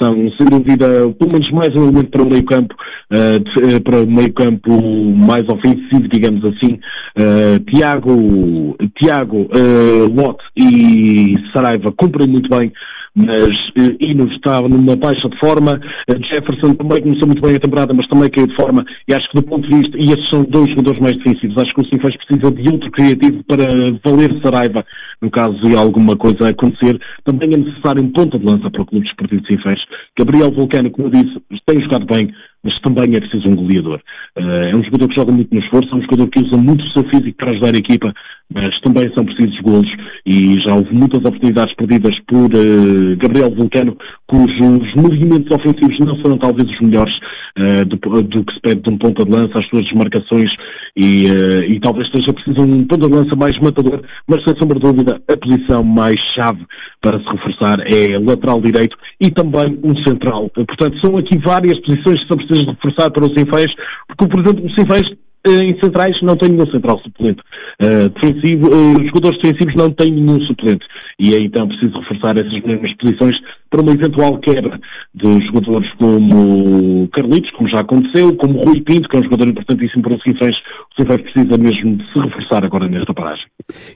são, 0.00 0.32
sem 0.32 0.46
dúvida, 0.46 0.88
pelo 1.18 1.32
menos 1.32 1.50
mais 1.50 1.74
um 1.74 1.82
elemento 1.82 2.10
para 2.10 2.22
o 2.22 2.30
meio 2.30 2.44
campo, 2.44 2.74
uh, 3.12 3.80
para 3.82 4.02
o 4.02 4.06
meio 4.06 4.32
campo 4.32 4.70
mais 5.14 5.46
ofensivo, 5.48 6.08
digamos 6.08 6.44
assim. 6.44 6.80
Uh, 7.16 7.58
Tiago, 7.70 8.76
Tiago 8.96 9.42
uh, 9.42 10.36
e 10.56 11.34
Saraiva 11.52 11.92
cumprem 11.92 12.26
muito 12.26 12.48
bem 12.48 12.72
mas 13.14 13.50
eh, 13.76 14.34
está 14.34 14.60
numa 14.62 14.96
baixa 14.96 15.28
de 15.28 15.38
forma, 15.38 15.80
Jefferson 16.08 16.74
também 16.74 17.02
começou 17.02 17.26
muito 17.26 17.42
bem 17.42 17.56
a 17.56 17.60
temporada, 17.60 17.92
mas 17.92 18.06
também 18.06 18.30
caiu 18.30 18.46
de 18.46 18.56
forma, 18.56 18.84
e 19.08 19.14
acho 19.14 19.28
que 19.30 19.36
do 19.36 19.42
ponto 19.42 19.68
de 19.68 19.76
vista, 19.76 19.96
e 19.98 20.12
esses 20.12 20.28
são 20.28 20.44
dois 20.44 20.70
jogadores 20.70 21.00
mais 21.00 21.16
defensivos, 21.16 21.58
acho 21.58 21.74
que 21.74 21.80
o 21.80 21.86
Sinfãs 21.86 22.16
precisa 22.16 22.50
de 22.50 22.68
outro 22.68 22.90
criativo 22.90 23.44
para 23.44 23.64
valer 24.04 24.40
Saraiva, 24.42 24.84
no 25.20 25.30
caso 25.30 25.58
de 25.60 25.76
alguma 25.76 26.16
coisa 26.16 26.48
acontecer, 26.48 27.00
também 27.24 27.52
é 27.52 27.56
necessário 27.56 28.02
um 28.02 28.10
ponta 28.10 28.38
de 28.38 28.44
lança 28.44 28.70
para 28.70 28.82
o 28.82 28.86
Clube 28.86 29.06
Desportivo 29.06 29.42
de 29.42 29.48
Sinfãs. 29.48 29.80
Gabriel 30.16 30.50
Vulcano, 30.50 30.90
como 30.90 31.08
eu 31.08 31.22
disse, 31.22 31.42
tem 31.66 31.82
jogado 31.82 32.06
bem, 32.06 32.32
mas 32.62 32.78
também 32.80 33.16
é 33.16 33.20
preciso 33.20 33.48
um 33.48 33.56
goleador. 33.56 34.00
Uh, 34.36 34.40
é 34.40 34.76
um 34.76 34.84
jogador 34.84 35.08
que 35.08 35.14
joga 35.14 35.32
muito 35.32 35.54
no 35.54 35.60
esforço, 35.60 35.94
é 35.94 35.96
um 35.96 36.02
jogador 36.02 36.28
que 36.28 36.40
usa 36.40 36.56
muito 36.56 36.84
o 36.84 36.90
seu 36.90 37.04
físico 37.04 37.36
para 37.36 37.50
ajudar 37.50 37.74
a 37.74 37.78
equipa, 37.78 38.14
mas 38.52 38.80
também 38.80 39.12
são 39.14 39.24
precisos 39.24 39.60
golos 39.60 39.90
e 40.26 40.58
já 40.60 40.74
houve 40.74 40.92
muitas 40.92 41.20
oportunidades 41.20 41.74
perdidas 41.74 42.18
por 42.20 42.50
uh, 42.54 43.16
Gabriel 43.16 43.50
Vulcano, 43.54 43.96
cujos 44.30 44.94
movimentos 44.94 45.50
ofensivos 45.50 45.98
não 45.98 46.16
foram 46.20 46.38
talvez 46.38 46.70
os 46.70 46.80
melhores 46.80 47.14
uh, 47.58 47.84
do, 47.84 48.22
do, 48.22 48.44
que 48.44 48.54
se 48.54 48.60
pede 48.60 48.82
de 48.82 48.90
um 48.90 48.96
ponta 48.96 49.24
de 49.24 49.30
lança, 49.30 49.58
as 49.58 49.68
suas 49.68 49.84
desmarcações 49.84 50.50
e, 50.96 51.24
e 51.68 51.80
talvez 51.80 52.06
esteja 52.06 52.32
preciso 52.32 52.62
um 52.62 52.86
ponta 52.86 53.08
de 53.08 53.14
lança 53.14 53.34
mais 53.34 53.58
matador, 53.58 54.02
mas 54.28 54.44
sem 54.44 54.56
sombra 54.56 54.78
de 54.78 54.86
dúvida 54.86 55.20
a 55.28 55.36
posição 55.36 55.82
mais 55.82 56.18
chave 56.34 56.64
para 57.00 57.18
se 57.18 57.28
reforçar 57.28 57.80
é 57.86 58.18
lateral 58.18 58.60
direito 58.60 58.96
e 59.20 59.30
também 59.30 59.78
um 59.82 59.96
central. 60.04 60.48
Portanto, 60.50 60.98
são 61.00 61.16
aqui 61.16 61.36
várias 61.38 61.78
posições 61.80 62.20
que 62.20 62.28
são 62.28 62.36
precisas 62.36 62.66
reforçar 62.66 63.10
para 63.10 63.24
o 63.24 63.34
Sinfãs, 63.34 63.74
porque, 64.06 64.28
por 64.28 64.40
exemplo, 64.40 64.66
o 64.66 64.70
Sinfãs 64.70 65.10
eh, 65.46 65.64
em 65.64 65.80
centrais 65.80 66.20
não 66.20 66.36
tem 66.36 66.50
nenhum 66.50 66.70
central 66.70 66.98
suplente. 66.98 67.40
Uh, 67.82 68.10
defensivo, 68.10 68.68
uh, 68.68 69.06
jogadores 69.06 69.38
defensivos 69.38 69.74
não 69.74 69.90
têm 69.90 70.10
nenhum 70.10 70.38
suplente. 70.42 70.84
E 71.18 71.34
é 71.34 71.40
então 71.40 71.66
preciso 71.66 71.98
reforçar 71.98 72.38
essas 72.38 72.52
mesmas 72.62 72.92
posições 72.94 73.40
para 73.70 73.80
uma 73.80 73.92
eventual 73.92 74.38
quebra 74.38 74.80
de 75.14 75.46
jogadores 75.46 75.90
como 75.94 77.08
Carlitos, 77.12 77.50
como 77.52 77.68
já 77.68 77.80
aconteceu, 77.80 78.34
como 78.36 78.64
Rui 78.64 78.80
Pinto, 78.82 79.08
que 79.08 79.16
é 79.16 79.20
um 79.20 79.22
jogador 79.22 79.48
importantíssimo 79.48 80.02
para 80.02 80.14
o 80.14 80.20
Sinfãs. 80.20 80.56
O 80.56 81.00
Sinfãs 81.00 81.22
precisa 81.22 81.56
mesmo 81.56 81.96
de 81.96 82.12
se 82.12 82.18
reforçar 82.18 82.64
agora 82.64 82.88
nesta 82.88 83.14
paragem. 83.14 83.46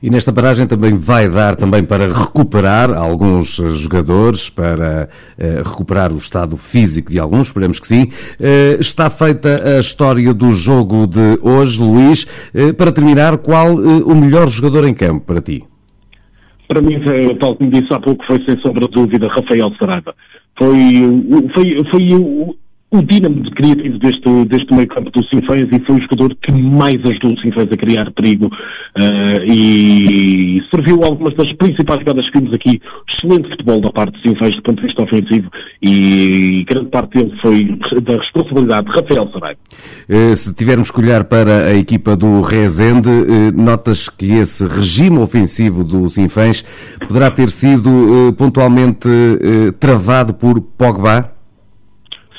E 0.02 0.08
nesta 0.08 0.32
paragem 0.32 0.66
também 0.66 0.94
vai 0.94 1.28
dar 1.28 1.56
também 1.56 1.84
para 1.84 2.06
recuperar 2.06 2.92
alguns 2.92 3.56
jogadores, 3.56 4.48
para 4.48 5.08
uh, 5.38 5.68
recuperar 5.68 6.12
o 6.12 6.18
estado 6.18 6.56
físico 6.56 7.10
de 7.10 7.18
alguns, 7.18 7.48
esperemos 7.48 7.80
que 7.80 7.86
sim. 7.86 8.10
está 8.78 9.10
feita 9.10 9.76
a 9.76 9.80
história 9.80 10.32
do 10.32 10.52
jogo 10.52 11.06
de 11.06 11.38
hoje, 11.42 11.80
Luís. 11.80 12.26
Eh, 12.54 12.72
para 12.72 12.92
terminar, 12.92 13.38
qual 13.38 13.72
eh, 13.72 14.02
o 14.04 14.14
melhor 14.14 14.48
jogador 14.48 14.86
em 14.86 14.94
campo 14.94 15.26
para 15.26 15.40
ti? 15.40 15.64
Para 16.66 16.80
mim, 16.80 17.00
tal 17.38 17.56
como 17.56 17.70
disse 17.70 17.92
há 17.92 18.00
pouco, 18.00 18.24
foi 18.26 18.42
sem 18.44 18.58
sombra 18.60 18.86
de 18.86 18.92
dúvida 18.92 19.28
Rafael 19.28 19.72
Saraiva. 19.78 20.14
Foi, 20.58 20.72
foi, 21.54 21.84
foi 21.90 22.56
o, 22.94 23.02
dínamo 23.02 23.50
criativo 23.50 23.98
deste, 23.98 24.44
deste 24.46 24.74
meio 24.74 24.88
campo 24.88 25.10
do 25.10 25.24
Sinfãs 25.26 25.68
e 25.70 25.80
foi 25.84 25.96
o 25.96 26.02
jogador 26.02 26.36
que 26.40 26.52
mais 26.52 26.96
ajudou 27.04 27.32
o 27.32 27.40
Sinfãs 27.40 27.68
a 27.70 27.76
criar 27.76 28.10
perigo 28.12 28.46
uh, 28.46 29.44
e 29.44 30.62
serviu 30.70 31.02
algumas 31.02 31.34
das 31.34 31.52
principais 31.54 32.00
jogadas 32.00 32.30
que 32.30 32.38
vimos 32.38 32.54
aqui. 32.54 32.80
Excelente 33.08 33.48
futebol 33.50 33.80
da 33.80 33.90
parte 33.90 34.12
do 34.12 34.28
Sinfãs 34.28 34.54
do 34.56 34.62
ponto 34.62 34.80
de 34.80 34.86
vista 34.86 35.02
ofensivo 35.02 35.50
e 35.82 36.64
grande 36.68 36.90
parte 36.90 37.18
dele 37.18 37.34
foi 37.42 37.78
da 38.02 38.16
responsabilidade 38.16 38.86
de 38.86 38.92
Rafael 38.92 39.30
Saraiva. 39.32 39.60
Uh, 40.08 40.36
se 40.36 40.54
tivermos 40.54 40.90
que 40.90 41.00
olhar 41.00 41.24
para 41.24 41.66
a 41.66 41.74
equipa 41.74 42.16
do 42.16 42.42
Rezende, 42.42 43.08
uh, 43.08 43.52
notas 43.54 44.08
que 44.08 44.32
esse 44.32 44.66
regime 44.66 45.18
ofensivo 45.18 45.82
do 45.84 46.08
Sinfãs 46.08 46.62
poderá 47.06 47.30
ter 47.30 47.50
sido 47.50 48.34
pontualmente 48.36 49.08
travado 49.78 50.34
por 50.34 50.60
Pogba? 50.60 51.33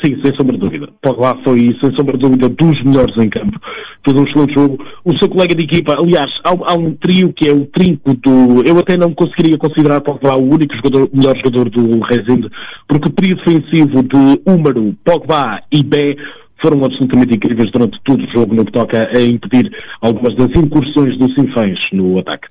Sim, 0.06 0.22
sem 0.22 0.36
sombra 0.36 0.54
de 0.54 0.60
dúvida. 0.60 0.88
Pogba 1.02 1.36
foi, 1.44 1.76
sem 1.82 1.96
sombra 1.96 2.16
de 2.16 2.20
dúvida, 2.20 2.48
dos 2.48 2.84
melhores 2.84 3.18
em 3.18 3.28
campo. 3.28 3.60
Fez 4.04 4.16
um 4.16 4.24
excelente 4.24 4.54
jogo. 4.54 4.86
O 5.04 5.18
seu 5.18 5.28
colega 5.28 5.56
de 5.56 5.64
equipa, 5.64 5.98
aliás, 5.98 6.32
há, 6.44 6.50
há, 6.50 6.76
um 6.76 6.94
trio 6.94 7.34
que 7.34 7.50
é 7.50 7.52
o 7.52 7.66
trinco 7.66 8.14
do... 8.14 8.64
Eu 8.64 8.78
até 8.78 8.96
não 8.98 9.16
conseguiria 9.16 9.58
considerar 9.58 10.02
Pogba 10.02 10.38
o 10.38 10.54
único 10.54 10.76
jogador, 10.76 11.10
melhor 11.12 11.36
jogador 11.38 11.70
do 11.72 12.00
Rezende, 12.02 12.52
porque 12.88 13.08
o 13.08 13.12
trio 13.12 13.36
defensivo 13.36 14.04
de 14.04 14.42
Húmaro, 14.46 14.96
Pogba 15.04 15.64
e 15.72 15.84
Bé 15.84 16.16
foram 16.62 16.86
absolutamente 16.86 17.34
incríveis 17.34 17.72
durante 17.72 18.00
todo 18.04 18.24
o 18.24 18.32
jogo 18.32 18.54
no 18.54 18.64
que 18.64 18.72
toca 18.72 19.10
a 19.12 19.22
impedir 19.22 19.72
algumas 20.02 20.36
das 20.36 20.52
incursões 20.52 21.18
do 21.18 21.32
Sinfãs 21.34 21.80
no 21.92 22.20
ataque. 22.20 22.48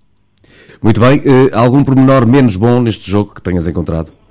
Muito 0.82 1.00
bem. 1.00 1.20
Uh, 1.20 1.50
algum 1.54 1.84
pormenor 1.84 2.26
menos 2.26 2.56
bom 2.56 2.82
neste 2.82 3.08
jogo 3.08 3.32
que 3.32 3.40
tenhas 3.40 3.68
encontrado? 3.68 4.23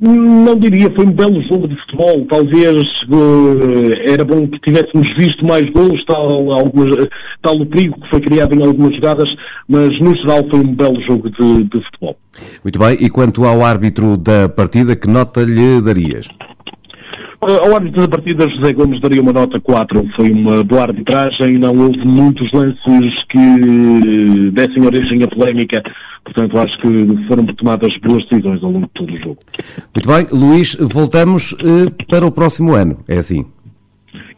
Não 0.00 0.54
diria, 0.54 0.90
foi 0.94 1.06
um 1.06 1.10
belo 1.10 1.42
jogo 1.42 1.66
de 1.66 1.74
futebol. 1.76 2.24
Talvez 2.26 2.86
uh, 3.08 3.92
era 4.06 4.24
bom 4.24 4.46
que 4.46 4.60
tivéssemos 4.60 5.16
visto 5.16 5.44
mais 5.44 5.68
gols, 5.70 6.04
tal, 6.04 6.52
algumas, 6.52 7.08
tal 7.42 7.56
o 7.56 7.66
perigo 7.66 8.00
que 8.00 8.08
foi 8.08 8.20
criado 8.20 8.54
em 8.54 8.64
algumas 8.64 8.94
jogadas, 8.94 9.28
mas 9.66 9.98
no 10.00 10.14
geral 10.14 10.48
foi 10.48 10.60
um 10.60 10.74
belo 10.74 11.00
jogo 11.02 11.28
de, 11.30 11.64
de 11.64 11.84
futebol. 11.84 12.16
Muito 12.62 12.78
bem, 12.78 12.96
e 13.00 13.10
quanto 13.10 13.44
ao 13.44 13.64
árbitro 13.64 14.16
da 14.16 14.48
partida, 14.48 14.94
que 14.94 15.08
nota 15.08 15.42
lhe 15.42 15.80
darias? 15.82 16.28
Ao 17.40 17.76
árbitro 17.76 18.00
da 18.00 18.08
partida, 18.08 18.48
José 18.48 18.72
Gomes 18.72 19.00
daria 19.00 19.22
uma 19.22 19.32
nota 19.32 19.60
4. 19.60 20.08
Foi 20.16 20.30
uma 20.32 20.64
boa 20.64 20.82
arbitragem, 20.82 21.56
não 21.56 21.76
houve 21.78 22.04
muitos 22.04 22.50
lances 22.52 23.24
que 23.28 24.50
dessem 24.52 24.84
origem 24.84 25.22
à 25.22 25.28
polémica. 25.28 25.82
Portanto, 26.24 26.58
acho 26.58 26.76
que 26.80 27.26
foram 27.28 27.46
tomadas 27.46 27.96
boas 27.98 28.26
decisões 28.26 28.62
ao 28.62 28.70
longo 28.70 28.86
de 28.86 28.92
todo 28.92 29.12
o 29.12 29.18
jogo. 29.18 29.38
Muito 29.94 30.08
bem. 30.08 30.26
Luís, 30.32 30.76
voltamos 30.80 31.52
uh, 31.52 31.90
para 32.08 32.26
o 32.26 32.32
próximo 32.32 32.74
ano. 32.74 32.98
É 33.06 33.18
assim? 33.18 33.46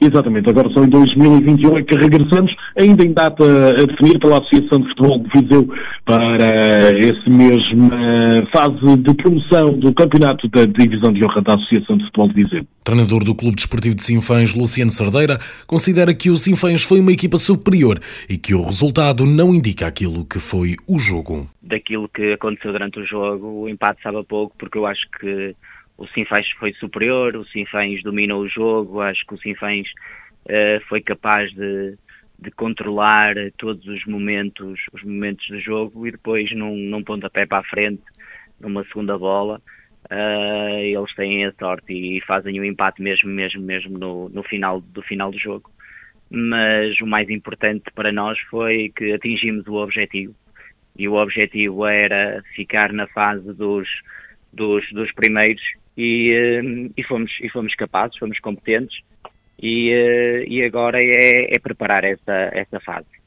Exatamente, 0.00 0.48
agora 0.48 0.68
só 0.70 0.82
em 0.82 0.88
2021 0.88 1.78
é 1.78 1.82
que 1.82 1.94
regressamos, 1.94 2.54
ainda 2.76 3.04
em 3.04 3.12
data 3.12 3.44
a 3.44 3.84
definir 3.86 4.18
pela 4.18 4.38
Associação 4.38 4.80
de 4.80 4.88
Futebol 4.88 5.18
de 5.18 5.40
Viseu 5.40 5.68
para 6.04 6.36
essa 6.36 7.30
mesma 7.30 8.46
fase 8.52 8.96
de 8.96 9.14
promoção 9.14 9.72
do 9.78 9.92
campeonato 9.92 10.48
da 10.48 10.64
Divisão 10.64 11.12
de 11.12 11.24
Honra 11.24 11.42
da 11.42 11.54
Associação 11.54 11.98
de 11.98 12.04
Futebol 12.06 12.28
de 12.28 12.34
Viseu. 12.34 12.66
Treinador 12.82 13.22
do 13.22 13.34
Clube 13.34 13.56
Desportivo 13.56 13.94
de 13.94 14.02
Sinfãs, 14.02 14.54
Luciano 14.54 14.90
Sardeira, 14.90 15.38
considera 15.66 16.14
que 16.14 16.30
o 16.30 16.36
Sinfãs 16.36 16.82
foi 16.82 17.00
uma 17.00 17.12
equipa 17.12 17.36
superior 17.36 18.00
e 18.28 18.38
que 18.38 18.54
o 18.54 18.62
resultado 18.62 19.26
não 19.26 19.54
indica 19.54 19.86
aquilo 19.86 20.24
que 20.24 20.38
foi 20.38 20.76
o 20.88 20.98
jogo. 20.98 21.48
Daquilo 21.62 22.08
que 22.08 22.32
aconteceu 22.32 22.72
durante 22.72 22.98
o 22.98 23.06
jogo, 23.06 23.46
o 23.46 23.68
empate 23.68 24.02
sabe 24.02 24.18
a 24.18 24.24
pouco, 24.24 24.54
porque 24.58 24.78
eu 24.78 24.86
acho 24.86 25.02
que 25.20 25.54
o 26.00 26.08
Sinfãs 26.08 26.50
foi 26.58 26.72
superior, 26.72 27.36
o 27.36 27.44
Sinfãs 27.44 28.02
dominou 28.02 28.40
o 28.40 28.48
jogo, 28.48 29.02
acho 29.02 29.24
que 29.26 29.34
o 29.34 29.38
Sinfãs 29.38 29.86
uh, 30.46 30.80
foi 30.88 31.02
capaz 31.02 31.52
de, 31.52 31.94
de 32.38 32.50
controlar 32.52 33.34
todos 33.58 33.86
os 33.86 34.06
momentos, 34.06 34.80
os 34.94 35.04
momentos 35.04 35.46
do 35.48 35.60
jogo 35.60 36.06
e 36.06 36.10
depois 36.10 36.50
num, 36.56 36.74
num 36.74 37.04
pontapé 37.04 37.44
para 37.44 37.58
a 37.58 37.64
frente, 37.64 38.02
numa 38.58 38.82
segunda 38.84 39.18
bola, 39.18 39.60
uh, 40.10 40.78
eles 40.78 41.14
têm 41.14 41.44
a 41.44 41.52
sorte 41.52 41.92
e 41.92 42.18
fazem 42.22 42.58
o 42.58 42.64
empate 42.64 43.02
mesmo, 43.02 43.28
mesmo, 43.28 43.60
mesmo 43.60 43.98
no, 43.98 44.30
no 44.30 44.42
final 44.42 44.80
do 44.80 45.02
final 45.02 45.30
do 45.30 45.38
jogo. 45.38 45.70
Mas 46.30 46.98
o 47.02 47.06
mais 47.06 47.28
importante 47.28 47.90
para 47.94 48.10
nós 48.10 48.38
foi 48.48 48.90
que 48.96 49.12
atingimos 49.12 49.66
o 49.66 49.74
objetivo 49.74 50.34
e 50.96 51.06
o 51.06 51.14
objetivo 51.14 51.84
era 51.84 52.42
ficar 52.54 52.90
na 52.90 53.06
fase 53.08 53.52
dos, 53.52 53.86
dos, 54.50 54.90
dos 54.92 55.12
primeiros 55.12 55.60
e, 56.00 56.60
uh, 56.60 56.92
e, 56.96 57.02
fomos, 57.04 57.30
e 57.42 57.48
fomos 57.48 57.74
capazes, 57.74 58.18
fomos 58.18 58.38
competentes 58.40 58.96
e, 59.62 59.92
uh, 59.92 60.50
e 60.50 60.62
agora 60.62 60.98
é, 61.00 61.54
é 61.54 61.58
preparar 61.58 62.04
essa, 62.04 62.50
essa 62.52 62.80
fase. 62.80 63.20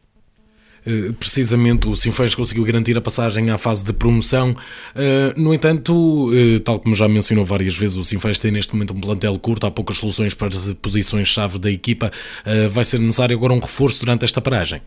Eh, 0.86 1.13
precisamente 1.18 1.88
o 1.88 1.96
Sinfãs 1.96 2.36
conseguiu 2.36 2.63
garantir 2.63 2.98
a 2.98 3.01
passagem 3.01 3.50
à 3.50 3.58
fase 3.58 3.86
de 3.86 3.94
promoção. 3.94 4.56
Eh, 4.96 5.34
no 5.38 5.53
entanto, 5.53 6.30
eh, 6.34 6.60
tal 6.60 6.80
como 6.80 6.94
já 6.94 7.08
mencionou 7.08 7.46
várias 7.46 7.75
vezes, 7.75 7.98
o 7.98 8.03
Sinfãs 8.03 8.39
tem 8.39 8.51
neste 8.51 8.74
momento 8.74 8.94
um 8.94 9.00
plantel 9.00 9.38
curto, 9.39 9.65
há 9.65 9.72
poucas 9.72 9.98
soluções 9.98 10.34
para 10.34 10.50
as 10.50 10.74
posições-chave 10.74 11.60
da 11.60 11.72
equipa. 11.72 12.12
Vai 12.72 12.84
ser 12.84 13.00
necessário 13.00 13.36
agora 13.36 13.53
um 13.53 13.60
reforço 13.60 14.00
durante 14.01 14.25
esta 14.25 14.42
paragem? 14.42 14.82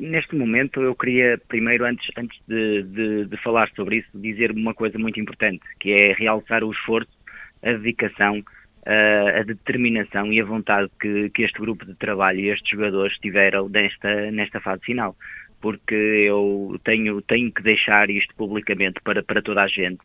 Neste 0.00 0.34
momento, 0.36 0.82
eu 0.82 0.94
queria 0.94 1.38
primeiro, 1.48 1.84
antes, 1.84 2.06
antes 2.16 2.38
de, 2.46 2.82
de, 2.82 3.24
de 3.26 3.36
falar 3.38 3.70
sobre 3.74 3.98
isso, 3.98 4.08
dizer 4.14 4.50
uma 4.50 4.74
coisa 4.74 4.98
muito 4.98 5.18
importante, 5.20 5.62
que 5.80 5.92
é 5.92 6.12
realçar 6.12 6.62
o 6.64 6.72
esforço, 6.72 7.10
a 7.62 7.72
dedicação 7.72 8.42
a 9.38 9.42
determinação 9.42 10.32
e 10.32 10.40
a 10.40 10.44
vontade 10.44 10.90
que, 10.98 11.28
que 11.30 11.42
este 11.42 11.60
grupo 11.60 11.84
de 11.84 11.94
trabalho 11.94 12.40
e 12.40 12.48
estes 12.48 12.70
jogadores 12.70 13.18
tiveram 13.18 13.68
nesta, 13.68 14.30
nesta 14.30 14.60
fase 14.60 14.82
final. 14.82 15.14
Porque 15.60 15.94
eu 15.94 16.80
tenho, 16.84 17.20
tenho 17.22 17.52
que 17.52 17.62
deixar 17.62 18.08
isto 18.08 18.34
publicamente 18.34 19.00
para, 19.02 19.22
para 19.22 19.42
toda 19.42 19.62
a 19.62 19.68
gente. 19.68 20.00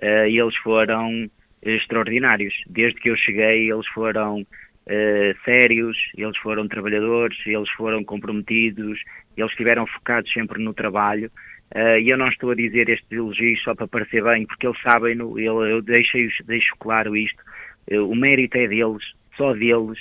Uh, 0.00 0.26
eles 0.26 0.56
foram 0.58 1.28
extraordinários. 1.62 2.54
Desde 2.68 3.00
que 3.00 3.10
eu 3.10 3.16
cheguei, 3.16 3.70
eles 3.70 3.86
foram 3.88 4.46
uh, 4.86 5.44
sérios, 5.44 5.96
eles 6.16 6.36
foram 6.38 6.68
trabalhadores, 6.68 7.38
eles 7.46 7.70
foram 7.70 8.04
comprometidos, 8.04 9.00
eles 9.36 9.50
estiveram 9.50 9.86
focados 9.86 10.32
sempre 10.32 10.62
no 10.62 10.74
trabalho. 10.74 11.30
Uh, 11.74 11.98
e 12.00 12.10
eu 12.10 12.18
não 12.18 12.28
estou 12.28 12.50
a 12.50 12.54
dizer 12.54 12.88
estes 12.88 13.10
elogios 13.12 13.62
só 13.62 13.74
para 13.74 13.86
parecer 13.86 14.22
bem, 14.22 14.44
porque 14.46 14.66
eles 14.66 14.80
sabem, 14.82 15.16
eu, 15.18 15.38
eu 15.38 15.80
deixo, 15.80 16.18
deixo 16.44 16.74
claro 16.80 17.16
isto, 17.16 17.40
eh, 17.88 18.00
o 18.00 18.14
mérito 18.14 18.58
é 18.58 18.66
deles, 18.66 19.04
só 19.36 19.52
deles, 19.52 19.98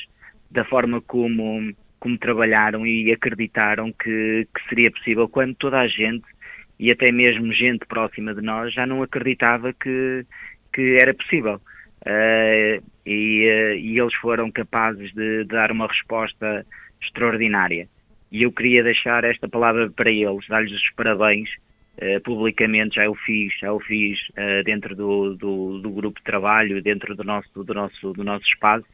da 0.50 0.66
forma 0.66 1.00
como, 1.02 1.72
como 2.00 2.18
trabalharam 2.18 2.88
e 2.88 3.12
acreditaram 3.12 3.92
que, 3.92 4.48
que 4.54 4.70
seria 4.70 4.92
possível, 4.92 5.30
quando 5.30 5.56
toda 5.56 5.80
a 5.80 5.88
gente, 5.88 6.26
e 6.80 6.92
até 6.92 7.12
mesmo 7.12 7.54
gente 7.54 7.86
próxima 7.86 8.34
de 8.34 8.42
nós, 8.42 8.74
já 8.74 8.86
não 8.86 9.04
acreditava 9.04 9.74
que, 9.74 10.26
que 10.74 10.96
era 11.00 11.14
possível. 11.14 11.62
Uh, 12.06 12.82
e, 13.06 13.48
uh, 13.48 13.76
e, 13.76 14.00
eles 14.00 14.16
foram 14.16 14.50
capazes 14.52 15.14
de, 15.14 15.44
de, 15.44 15.46
dar 15.46 15.72
uma 15.72 15.88
resposta 15.88 16.66
extraordinária. 17.02 17.88
E 18.32 18.44
eu 18.44 18.52
queria 18.52 18.84
deixar 18.84 19.24
esta 19.24 19.50
palavra 19.50 19.90
para 19.90 20.12
eles, 20.12 20.48
dar-lhes 20.48 20.72
os 20.72 20.92
parabéns 20.96 21.50
uh, 22.02 22.22
publicamente, 22.24 22.96
já 22.96 23.10
o 23.10 23.16
fiz, 23.16 23.54
já 23.60 23.74
o 23.74 23.80
fiz 23.80 24.18
uh, 24.30 24.64
dentro 24.64 24.96
do, 24.96 25.36
do, 25.36 25.80
do, 25.80 25.90
grupo 25.90 26.20
de 26.20 26.24
trabalho, 26.24 26.82
dentro 26.82 27.16
do 27.16 27.24
nosso, 27.24 27.64
do 27.64 27.74
nosso, 27.74 28.14
do 28.14 28.24
nosso 28.24 28.46
espaço, 28.46 28.86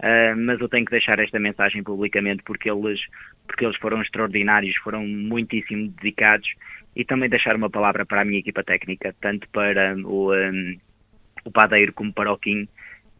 uh, 0.00 0.36
mas 0.36 0.60
eu 0.60 0.68
tenho 0.68 0.84
que 0.84 0.92
deixar 0.92 1.18
esta 1.18 1.38
mensagem 1.40 1.82
publicamente 1.82 2.42
porque 2.44 2.70
eles, 2.70 3.00
porque 3.46 3.64
eles 3.64 3.76
foram 3.78 4.00
extraordinários, 4.02 4.76
foram 4.76 5.06
muitíssimo 5.06 5.88
dedicados 6.00 6.48
e 6.94 7.04
também 7.04 7.28
deixar 7.28 7.56
uma 7.56 7.70
palavra 7.70 8.06
para 8.06 8.22
a 8.22 8.24
minha 8.24 8.40
equipa 8.40 8.62
técnica, 8.62 9.14
tanto 9.20 9.48
para 9.50 9.96
o, 9.96 10.32
um, 10.32 10.78
o 11.48 11.52
Padeiro 11.52 11.92
como 11.92 12.12
o 12.16 12.38
Kim, 12.38 12.68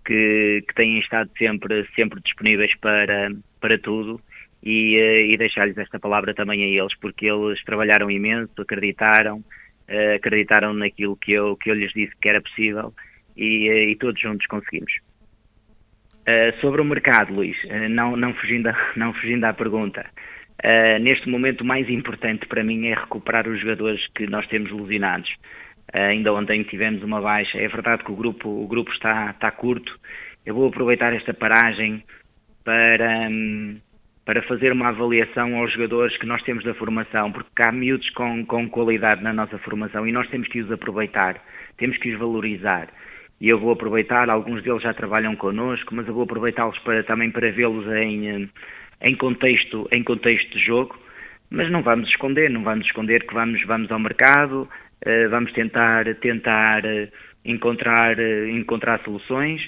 que, 0.05 0.63
que 0.67 0.75
têm 0.75 0.99
estado 0.99 1.31
sempre, 1.37 1.87
sempre 1.99 2.21
disponíveis 2.21 2.75
para, 2.79 3.31
para 3.61 3.79
tudo 3.79 4.21
e, 4.63 4.97
eh, 4.97 5.27
e 5.27 5.37
deixar-lhes 5.37 5.77
esta 5.77 5.99
palavra 5.99 6.35
também 6.35 6.63
a 6.63 6.83
eles, 6.83 6.95
porque 7.01 7.31
eles 7.31 7.63
trabalharam 7.65 8.11
imenso, 8.11 8.53
acreditaram, 8.59 9.39
uh, 9.39 10.17
acreditaram 10.17 10.73
naquilo 10.75 11.17
que 11.17 11.33
eu, 11.33 11.57
que 11.57 11.71
eu 11.71 11.75
lhes 11.75 11.93
disse 11.93 12.13
que 12.21 12.29
era 12.29 12.41
possível 12.41 12.93
e, 13.37 13.69
uh, 13.69 13.91
e 13.91 13.97
todos 13.97 14.21
juntos 14.21 14.47
conseguimos. 14.47 14.93
Sobre 16.61 16.81
o 16.81 16.85
mercado, 16.85 17.33
Luís, 17.33 17.57
não, 17.89 18.17
não, 18.17 18.35
fugindo 18.35 18.69
a, 18.69 18.77
não 18.97 19.15
fugindo 19.15 19.45
à 19.45 19.53
pergunta, 19.53 20.05
neste 21.01 21.29
momento 21.29 21.61
o 21.61 21.65
mais 21.65 21.89
importante 21.89 22.49
para 22.49 22.65
mim 22.65 22.89
é 22.89 22.95
recuperar 22.95 23.47
os 23.47 23.61
jogadores 23.61 24.05
que 24.09 24.27
nós 24.27 24.45
temos 24.49 24.73
lesionados. 24.73 25.33
Ainda 25.99 26.33
ontem 26.33 26.63
tivemos 26.65 27.03
uma 27.03 27.21
baixa, 27.21 27.59
é 27.59 27.69
verdade 27.69 28.05
que 28.05 28.13
o 28.13 28.17
grupo, 28.17 28.49
o 28.49 28.67
grupo 28.67 28.91
está, 28.93 29.31
está 29.31 29.51
curto, 29.51 29.99
eu 30.45 30.55
vou 30.55 30.69
aproveitar 30.69 31.13
esta 31.13 31.35
paragem 31.35 32.05
para, 32.65 33.29
um, 33.29 33.79
para 34.25 34.43
fazer 34.43 34.73
uma 34.73 34.89
avaliação 34.89 35.57
aos 35.57 35.73
jogadores 35.73 36.17
que 36.19 36.27
nós 36.27 36.43
temos 36.43 36.65
da 36.65 36.75
formação, 36.75 37.33
porque 37.33 37.63
há 37.63 37.73
miúdos 37.73 38.11
com, 38.11 38.45
com 38.45 38.69
qualidade 38.69 39.23
na 39.23 39.33
nossa 39.33 39.59
formação 39.59 40.07
e 40.07 40.13
nós 40.13 40.29
temos 40.29 40.49
que 40.49 40.61
os 40.61 40.71
aproveitar, 40.71 41.41
temos 41.77 41.97
que 41.99 42.13
os 42.13 42.19
valorizar. 42.19 42.89
E 43.41 43.49
eu 43.49 43.59
vou 43.59 43.71
aproveitar, 43.71 44.31
alguns 44.31 44.63
deles 44.63 44.83
já 44.83 44.95
trabalham 44.95 45.37
connosco, 45.37 45.95
mas 45.95 46.07
eu 46.09 46.15
vou 46.15 46.25
aproveitá-los 46.25 46.79
para, 46.81 47.03
também 47.03 47.31
para 47.31 47.51
vê-los 47.53 47.87
em, 47.93 48.51
em, 49.03 49.15
contexto, 49.17 49.89
em 49.95 50.03
contexto 50.03 50.51
de 50.57 50.65
jogo, 50.65 50.99
mas 51.51 51.71
não 51.71 51.83
vamos 51.83 52.09
esconder, 52.09 52.51
não 52.51 52.63
vamos 52.63 52.87
esconder 52.87 53.27
que 53.27 53.35
vamos, 53.35 53.63
vamos 53.67 53.93
ao 53.93 53.99
mercado, 53.99 54.69
vamos 55.31 55.53
tentar, 55.53 56.05
tentar 56.17 56.85
uh, 56.85 57.09
encontrar, 57.45 58.19
uh, 58.19 58.49
encontrar 58.49 59.01
soluções, 59.05 59.61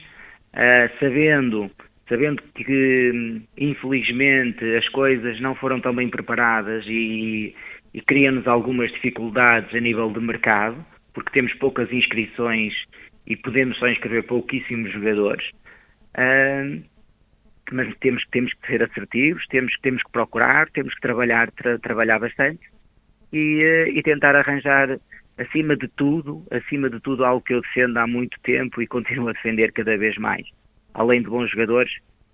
sabendo 0.99 1.71
sabendo 2.09 2.43
que 2.55 3.43
infelizmente 3.59 4.65
as 4.77 4.89
coisas 4.89 5.39
não 5.41 5.55
foram 5.55 5.79
tão 5.79 5.95
bem 5.95 6.09
preparadas 6.09 6.85
e, 6.87 7.55
e 7.93 8.01
cria-nos 8.01 8.47
algumas 8.47 8.91
dificuldades 8.93 9.75
a 9.75 9.79
nível 9.79 10.11
de 10.11 10.19
mercado, 10.19 10.83
porque 11.13 11.31
temos 11.33 11.53
poucas 11.55 11.93
inscrições 11.93 12.73
e 13.27 13.37
podemos 13.37 13.79
só 13.79 13.87
inscrever 13.89 14.25
pouquíssimos 14.25 14.91
jogadores. 14.91 15.47
Uh, 16.17 16.83
mas 17.71 17.95
temos, 17.99 18.25
temos 18.31 18.55
que 18.55 18.67
ser 18.67 18.83
assertivos, 18.83 19.47
temos, 19.49 19.71
temos 19.83 20.03
que 20.03 20.11
procurar, 20.11 20.71
temos 20.71 20.95
que 20.95 21.01
trabalhar, 21.03 21.51
tra, 21.51 21.79
trabalhar 21.79 22.19
bastante 22.19 22.67
e, 23.33 23.63
uh, 23.63 23.89
e 23.89 24.03
tentar 24.03 24.35
arranjar, 24.37 24.99
acima 25.37 25.77
de 25.77 25.89
tudo, 25.89 26.45
acima 26.51 26.91
de 26.91 27.01
tudo, 27.01 27.25
algo 27.25 27.45
que 27.45 27.55
eu 27.55 27.61
defendo 27.61 27.97
há 27.99 28.07
muito 28.07 28.39
tempo 28.41 28.83
e 28.83 28.87
continuo 28.87 29.29
a 29.29 29.33
defender 29.33 29.73
cada 29.73 29.97
vez 29.97 30.17
mais 30.19 30.47
além 30.99 31.23
de 31.23 31.29
bons 31.29 31.51
jogadores, 31.51 31.93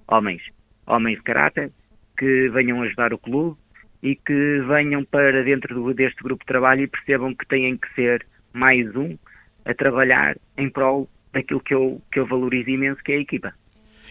homens. 0.08 0.42
Homens 0.86 1.18
de 1.18 1.22
caráter 1.22 1.70
que 2.16 2.48
venham 2.48 2.82
ajudar 2.82 3.12
o 3.12 3.18
clube 3.18 3.56
e 4.02 4.16
que 4.16 4.60
venham 4.66 5.04
para 5.04 5.42
dentro 5.42 5.74
do, 5.74 5.94
deste 5.94 6.22
grupo 6.22 6.42
de 6.44 6.46
trabalho 6.46 6.82
e 6.82 6.88
percebam 6.88 7.34
que 7.34 7.46
têm 7.46 7.76
que 7.76 7.92
ser 7.94 8.26
mais 8.52 8.94
um 8.96 9.16
a 9.64 9.74
trabalhar 9.74 10.36
em 10.56 10.68
prol 10.68 11.08
daquilo 11.32 11.60
que 11.60 11.74
eu, 11.74 12.00
que 12.12 12.20
eu 12.20 12.26
valorizo 12.26 12.70
imenso, 12.70 13.02
que 13.02 13.12
é 13.12 13.16
a 13.16 13.20
equipa. 13.20 13.54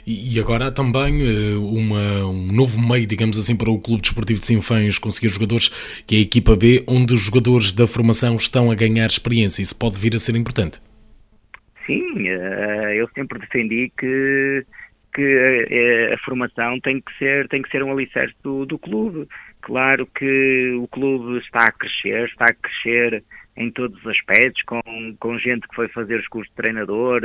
E 0.06 0.38
agora 0.38 0.68
há 0.68 0.72
também 0.72 1.22
eh, 1.22 1.56
uma, 1.56 2.26
um 2.26 2.48
novo 2.52 2.80
meio, 2.82 3.08
digamos 3.08 3.38
assim, 3.40 3.56
para 3.56 3.72
o 3.72 3.80
Clube 3.80 4.02
Desportivo 4.02 4.40
de 4.40 4.46
Sinfãs 4.46 5.00
conseguir 5.00 5.30
jogadores, 5.30 5.70
que 6.06 6.16
é 6.16 6.20
a 6.20 6.22
equipa 6.22 6.56
B, 6.58 6.84
onde 6.88 7.14
os 7.14 7.22
jogadores 7.22 7.72
da 7.72 7.88
formação 7.88 8.36
estão 8.36 8.70
a 8.70 8.76
ganhar 8.76 9.08
experiência. 9.08 9.62
Isso 9.62 9.78
pode 9.78 9.98
vir 9.98 10.14
a 10.14 10.20
ser 10.20 10.36
importante. 10.36 10.82
Sim, 11.86 12.28
eh, 12.28 12.96
eu 12.98 13.08
sempre 13.16 13.40
defendi 13.40 13.92
que, 13.98 14.66
que 15.14 15.22
a, 15.22 15.74
eh, 15.74 16.14
a, 16.14 16.18
formação 16.20 16.80
tem 16.82 17.00
que 17.00 17.18
ser, 17.18 17.48
tem 17.48 17.62
que 17.62 17.70
ser 17.70 17.82
um 17.82 17.92
alicerce 17.92 18.36
do, 18.44 18.66
do 18.66 18.78
clube. 18.78 19.28
Claro 19.62 20.06
que 20.08 20.74
o 20.78 20.88
clube 20.90 21.38
está 21.40 21.66
a 21.66 21.72
crescer, 21.72 22.28
está 22.28 22.46
a 22.46 22.54
crescer 22.54 23.24
em 23.56 23.72
todos 23.72 23.98
os 24.00 24.08
aspectos, 24.08 24.62
com, 24.64 24.82
com 25.20 25.38
gente 25.38 25.68
que 25.68 25.76
foi 25.76 25.88
fazer 25.90 26.20
os 26.20 26.28
cursos 26.28 26.50
de 26.50 26.62
treinador, 26.62 27.22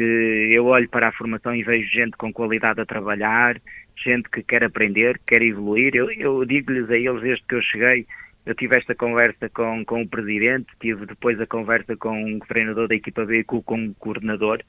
que 0.00 0.48
eu 0.50 0.64
olho 0.64 0.88
para 0.88 1.08
a 1.08 1.12
formação 1.12 1.54
e 1.54 1.62
vejo 1.62 1.86
gente 1.90 2.16
com 2.16 2.32
qualidade 2.32 2.80
a 2.80 2.86
trabalhar, 2.86 3.60
gente 4.02 4.30
que 4.30 4.42
quer 4.42 4.64
aprender, 4.64 5.18
que 5.18 5.34
quer 5.34 5.42
evoluir. 5.42 5.94
Eu, 5.94 6.10
eu 6.10 6.42
digo-lhes 6.46 6.88
a 6.88 6.96
eles, 6.96 7.20
desde 7.20 7.44
que 7.46 7.54
eu 7.54 7.60
cheguei, 7.60 8.06
eu 8.46 8.54
tive 8.54 8.78
esta 8.78 8.94
conversa 8.94 9.50
com, 9.50 9.84
com 9.84 10.00
o 10.00 10.08
presidente, 10.08 10.68
tive 10.80 11.04
depois 11.04 11.38
a 11.38 11.46
conversa 11.46 11.94
com 11.98 12.36
o 12.36 12.38
treinador 12.46 12.88
da 12.88 12.94
equipa 12.94 13.26
B 13.26 13.44
com, 13.44 13.62
com 13.62 13.88
o 13.88 13.94
coordenador, 13.96 14.62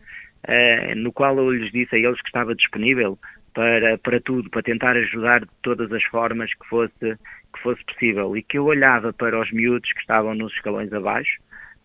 uh, 0.50 0.96
no 0.98 1.13
qual 1.13 1.38
eu 1.38 1.50
lhes 1.50 1.72
disse 1.72 1.96
a 1.96 2.00
eles 2.00 2.22
que 2.22 2.28
estava 2.28 2.54
disponível 2.54 3.17
para, 3.54 3.98
para 4.00 4.20
tudo, 4.20 4.50
para 4.50 4.63
tentar 4.63 4.98
ajudar 4.98 5.39
de 5.39 5.52
todas 5.62 5.89
as 5.94 6.04
formas 6.04 6.54
que 6.54 6.67
fosse, 6.67 7.00
que 7.54 7.62
fosse 7.63 7.82
possível. 7.86 8.36
E 8.36 8.44
que 8.44 8.58
eu 8.58 8.65
olhava 8.65 9.13
para 9.13 9.39
os 9.39 9.50
miúdos 9.50 9.94
que 9.94 10.02
estavam 10.02 10.36
nos 10.36 10.52
escalões 10.52 10.91
abaixo 10.91 11.39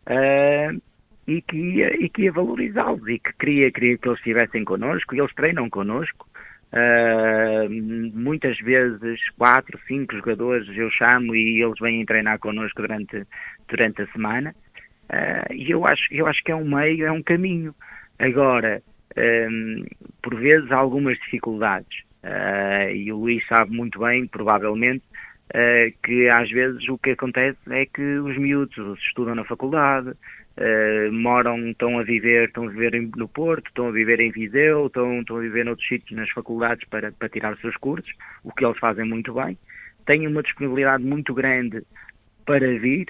uh, 0.09 0.83
e 1.27 1.43
que 1.43 1.57
ia, 1.57 1.95
e 2.03 2.09
que 2.09 2.23
ia 2.23 2.33
valorizá-los 2.33 3.07
e 3.09 3.19
que 3.19 3.33
queria, 3.33 3.71
queria 3.71 3.99
que 3.99 4.09
eles 4.09 4.19
estivessem 4.19 4.65
connosco, 4.65 5.15
e 5.15 5.21
eles 5.21 5.35
treinam 5.35 5.69
connosco. 5.69 6.29
Uh, 6.73 7.71
muitas 8.12 8.59
vezes 8.59 9.21
quatro, 9.39 9.79
cinco 9.87 10.17
jogadores 10.17 10.69
eu 10.77 10.91
chamo 10.91 11.35
e 11.35 11.62
eles 11.62 11.79
vêm 11.81 12.05
treinar 12.05 12.41
connosco 12.41 12.83
durante, 12.83 13.25
durante 13.69 14.03
a 14.03 14.07
semana 14.09 14.53
uh, 15.05 15.53
e 15.55 15.71
eu 15.71 15.87
acho, 15.87 16.03
eu 16.11 16.27
acho 16.27 16.43
que 16.43 16.51
é 16.51 16.57
um 16.57 16.69
meio, 16.69 17.07
é 17.07 17.12
um 17.12 17.23
caminho. 17.23 17.73
Agora, 18.19 18.83
um, 19.17 19.85
por 20.21 20.35
vezes 20.35 20.71
há 20.73 20.77
algumas 20.77 21.17
dificuldades 21.21 22.01
uh, 22.25 22.91
e 22.91 23.12
o 23.12 23.19
Luís 23.19 23.47
sabe 23.47 23.75
muito 23.75 24.01
bem, 24.01 24.27
provavelmente, 24.27 25.05
que 26.03 26.29
às 26.29 26.51
vezes 26.51 26.87
o 26.89 26.99
que 26.99 27.11
acontece 27.11 27.59
é 27.71 27.87
que 27.87 28.03
os 28.03 28.37
miúdos 28.37 28.99
estudam 28.99 29.37
na 29.37 29.45
faculdade, 29.45 30.12
Uh, 30.59 31.12
moram, 31.12 31.69
estão 31.69 31.99
a 31.99 32.03
viver, 32.03 32.49
estão 32.49 32.64
a 32.64 32.71
viver 32.71 33.11
no 33.14 33.29
Porto, 33.29 33.66
estão 33.66 33.88
a 33.88 33.90
viver 33.90 34.21
em 34.21 34.31
Viseu, 34.31 34.87
estão, 34.87 35.21
estão 35.21 35.37
a 35.37 35.40
viver 35.40 35.66
noutros 35.66 35.87
sítios 35.87 36.19
nas 36.19 36.31
faculdades 36.31 36.88
para, 36.88 37.12
para 37.12 37.29
tirar 37.29 37.53
os 37.53 37.61
seus 37.61 37.77
cursos, 37.77 38.11
o 38.42 38.51
que 38.51 38.64
eles 38.64 38.79
fazem 38.79 39.05
muito 39.05 39.35
bem. 39.35 39.59
Têm 40.07 40.27
uma 40.27 40.42
disponibilidade 40.42 41.05
muito 41.05 41.35
grande 41.35 41.83
para 42.47 42.66
vir, 42.79 43.09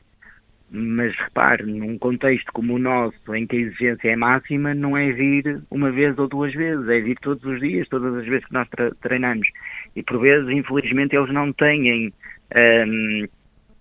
mas 0.71 1.17
repare, 1.17 1.65
num 1.65 1.97
contexto 1.99 2.53
como 2.53 2.75
o 2.75 2.79
nosso, 2.81 3.33
em 3.33 3.47
que 3.47 3.55
a 3.55 3.61
exigência 3.61 4.11
é 4.11 4.17
máxima, 4.17 4.75
não 4.75 4.97
é 4.97 5.13
vir 5.13 5.63
uma 5.71 5.93
vez 5.93 6.19
ou 6.19 6.27
duas 6.27 6.53
vezes, 6.53 6.89
é 6.89 7.01
vir 7.01 7.17
todos 7.21 7.45
os 7.45 7.61
dias, 7.61 7.89
todas 7.89 8.13
as 8.17 8.27
vezes 8.27 8.45
que 8.45 8.53
nós 8.55 8.69
treinamos. 9.01 9.47
E 9.95 10.03
por 10.03 10.21
vezes, 10.21 10.49
infelizmente, 10.49 11.15
eles 11.15 11.33
não 11.33 11.53
têm 11.53 12.09
um, 12.09 12.13
ehm, 12.57 13.29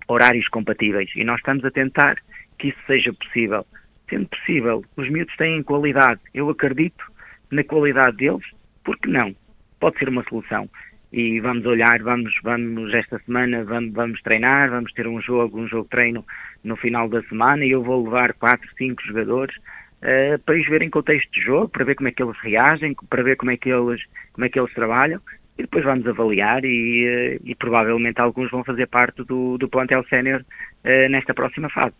horários 0.08 0.48
compatíveis 0.50 1.10
e 1.16 1.24
nós 1.24 1.38
estamos 1.38 1.66
a 1.66 1.72
tentar 1.72 2.18
que 2.58 2.70
isso 2.70 2.80
seja 2.88 3.14
possível. 3.14 3.66
Sendo 4.10 4.28
possível, 4.28 4.86
os 4.96 5.10
miúdos 5.10 5.36
têm 5.36 5.64
qualidade. 5.64 6.22
Eu 6.34 6.50
acredito 6.50 7.04
na 7.52 7.64
qualidade 7.64 8.18
deles, 8.18 8.46
porque 8.84 9.10
não? 9.10 9.36
Pode 9.80 9.98
ser 9.98 10.10
uma 10.10 10.24
solução. 10.24 10.70
E 11.12 11.40
vamos 11.40 11.66
olhar, 11.66 12.02
vamos, 12.04 12.34
vamos 12.44 12.94
esta 12.94 13.20
semana, 13.20 13.64
vamos, 13.64 13.94
vamos 13.94 14.22
treinar, 14.22 14.70
vamos 14.70 14.92
ter 14.94 15.08
um 15.08 15.22
jogo, 15.22 15.60
um 15.60 15.68
jogo 15.68 15.88
treino 15.90 16.26
no 16.64 16.76
final 16.76 17.08
da 17.08 17.22
semana 17.24 17.64
e 17.64 17.72
eu 17.72 17.82
vou 17.82 18.04
levar 18.04 18.34
4, 18.34 18.70
5 18.78 19.02
jogadores 19.04 19.56
uh, 19.56 20.38
para 20.46 20.56
eles 20.56 20.68
verem 20.68 20.90
contexto 20.90 21.32
de 21.32 21.42
jogo, 21.42 21.70
para 21.70 21.86
ver 21.86 21.96
como 21.96 22.10
é 22.10 22.12
que 22.12 22.22
eles 22.22 22.38
reagem, 22.40 22.96
para 23.10 23.24
ver 23.24 23.38
como 23.38 23.52
é 23.52 23.58
que 23.58 23.70
eles, 23.70 24.02
como 24.34 24.46
é 24.46 24.50
que 24.50 24.60
eles 24.60 24.74
trabalham 24.74 25.22
e 25.58 25.62
depois 25.62 25.86
vamos 25.86 26.06
avaliar 26.06 26.66
e, 26.66 27.38
uh, 27.40 27.42
e 27.46 27.56
provavelmente 27.56 28.20
alguns 28.20 28.52
vão 28.52 28.64
fazer 28.64 28.88
parte 28.88 29.24
do, 29.24 29.58
do 29.58 29.70
plantel 29.70 30.04
sénior 30.10 30.42
uh, 30.42 31.10
nesta 31.10 31.34
próxima 31.34 31.70
fase. 31.70 31.96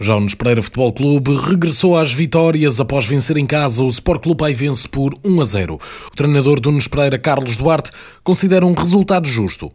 Nunes 0.00 0.34
Pereira 0.34 0.60
Futebol 0.60 0.92
Clube 0.92 1.30
regressou 1.36 1.96
às 1.96 2.12
vitórias 2.12 2.80
após 2.80 3.06
vencer 3.06 3.36
em 3.36 3.46
casa 3.46 3.80
o 3.80 3.86
Sport 3.86 4.24
Clube 4.24 4.38
Paivense 4.38 4.88
por 4.88 5.14
1 5.24 5.40
a 5.40 5.44
0. 5.44 5.74
O 5.74 6.16
treinador 6.16 6.58
do 6.58 6.68
Nunes 6.72 6.88
Pereira, 6.88 7.16
Carlos 7.16 7.56
Duarte, 7.56 7.92
considera 8.24 8.66
um 8.66 8.74
resultado 8.74 9.24
justo. 9.24 9.70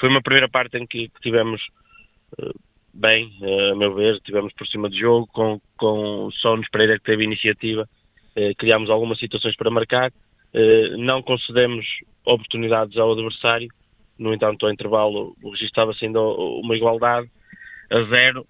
Foi 0.00 0.08
uma 0.08 0.22
primeira 0.22 0.48
parte 0.48 0.78
em 0.78 0.86
que 0.86 1.10
tivemos 1.20 1.60
uh, 2.40 2.58
bem, 2.94 3.30
uh, 3.42 3.72
a 3.72 3.76
meu 3.76 3.94
ver, 3.94 4.18
tivemos 4.20 4.54
por 4.54 4.66
cima 4.68 4.88
de 4.88 4.98
jogo, 4.98 5.28
com, 5.34 5.60
com 5.76 6.30
só 6.40 6.52
o 6.52 6.56
Nunes 6.56 6.70
Pereira 6.70 6.98
que 6.98 7.04
teve 7.04 7.24
iniciativa, 7.24 7.82
uh, 7.82 8.56
criámos 8.56 8.88
algumas 8.88 9.18
situações 9.18 9.54
para 9.54 9.70
marcar, 9.70 10.10
não 10.96 11.22
concedemos 11.22 11.84
oportunidades 12.24 12.96
ao 12.96 13.12
adversário, 13.12 13.68
no 14.18 14.32
entanto, 14.32 14.64
ao 14.64 14.72
intervalo, 14.72 15.36
estava 15.60 15.92
sendo 15.92 16.18
uma 16.62 16.74
igualdade 16.74 17.28
a 17.90 18.02
zero 18.04 18.46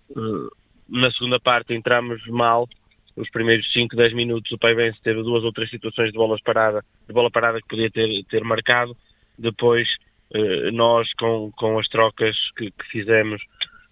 na 0.89 1.11
segunda 1.13 1.39
parte 1.39 1.75
entramos 1.75 2.25
mal, 2.27 2.69
os 3.17 3.29
primeiros 3.31 3.71
5, 3.73 3.95
10 3.95 4.15
minutos 4.15 4.51
o 4.53 4.59
Paivense 4.59 4.99
teve 5.03 5.23
duas 5.23 5.45
ou 5.45 5.53
três 5.53 5.69
situações 5.71 6.13
de 6.13 6.17
bolas 6.17 6.41
parada, 6.41 6.85
de 7.07 7.13
bola 7.13 7.31
parada 7.31 7.61
que 7.61 7.69
podia 7.69 7.91
ter, 7.91 8.09
ter 8.25 8.45
marcado. 8.45 8.97
Depois 9.37 9.89
eh, 10.33 10.71
nós 10.71 11.13
com, 11.15 11.51
com 11.57 11.79
as 11.79 11.89
trocas 11.89 12.37
que, 12.57 12.71
que, 12.71 12.85
fizemos 12.91 13.43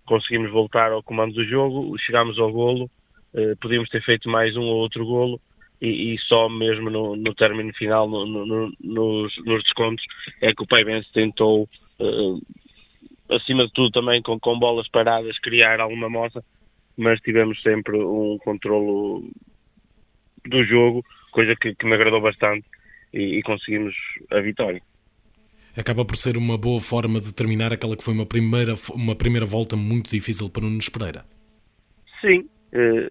conseguimos 0.05 0.51
voltar 0.53 0.93
ao 0.93 1.03
comando 1.03 1.35
do 1.35 1.45
jogo, 1.45 1.97
chegámos 1.99 2.39
ao 2.39 2.53
golo, 2.53 2.89
eh, 3.35 3.55
podíamos 3.61 3.89
ter 3.89 4.03
feito 4.03 4.29
mais 4.29 4.57
um 4.57 4.63
ou 4.63 4.77
outro 4.77 5.05
golo 5.05 5.41
e, 5.83 6.15
e 6.15 6.19
só 6.21 6.49
mesmo 6.49 6.89
no, 6.89 7.17
no 7.17 7.35
término 7.35 7.75
final, 7.75 8.09
no, 8.09 8.25
no, 8.25 8.73
nos, 8.81 9.37
nos, 9.45 9.63
descontos, 9.65 10.05
é 10.41 10.55
que 10.55 10.63
o 10.63 10.67
Paivense 10.67 11.13
tentou 11.13 11.69
eh, 11.99 13.35
acima 13.35 13.67
de 13.67 13.73
tudo 13.73 13.91
também 13.91 14.23
com, 14.23 14.39
com 14.39 14.59
bolas 14.59 14.89
paradas 14.89 15.39
criar 15.41 15.81
alguma 15.81 16.09
moça 16.09 16.45
mas 16.97 17.21
tivemos 17.21 17.61
sempre 17.63 17.97
um 17.97 18.39
controlo 18.39 19.29
do 20.47 20.65
jogo, 20.65 21.05
coisa 21.33 21.55
que, 21.61 21.75
que 21.75 21.87
me 21.87 21.95
agradou 21.95 22.21
bastante 22.21 22.67
e, 23.13 23.39
e, 23.39 23.43
conseguimos 23.43 23.95
a 24.31 24.41
vitória. 24.41 24.81
Acaba 25.77 26.05
por 26.05 26.17
ser 26.17 26.37
uma 26.37 26.57
boa 26.57 26.81
forma 26.81 27.21
de 27.21 27.35
terminar 27.35 27.73
aquela 27.73 27.97
que 27.97 28.05
foi 28.05 28.15
uma 28.15 28.25
primeira, 28.25 28.75
uma 28.95 29.15
primeira 29.15 29.45
volta 29.45 29.77
muito 29.77 30.11
difícil 30.11 30.49
para 30.49 30.65
o 30.65 30.71
Nunes 30.71 30.89
Pereira. 30.89 31.25
Sim, 32.21 32.49
eh, 32.73 33.11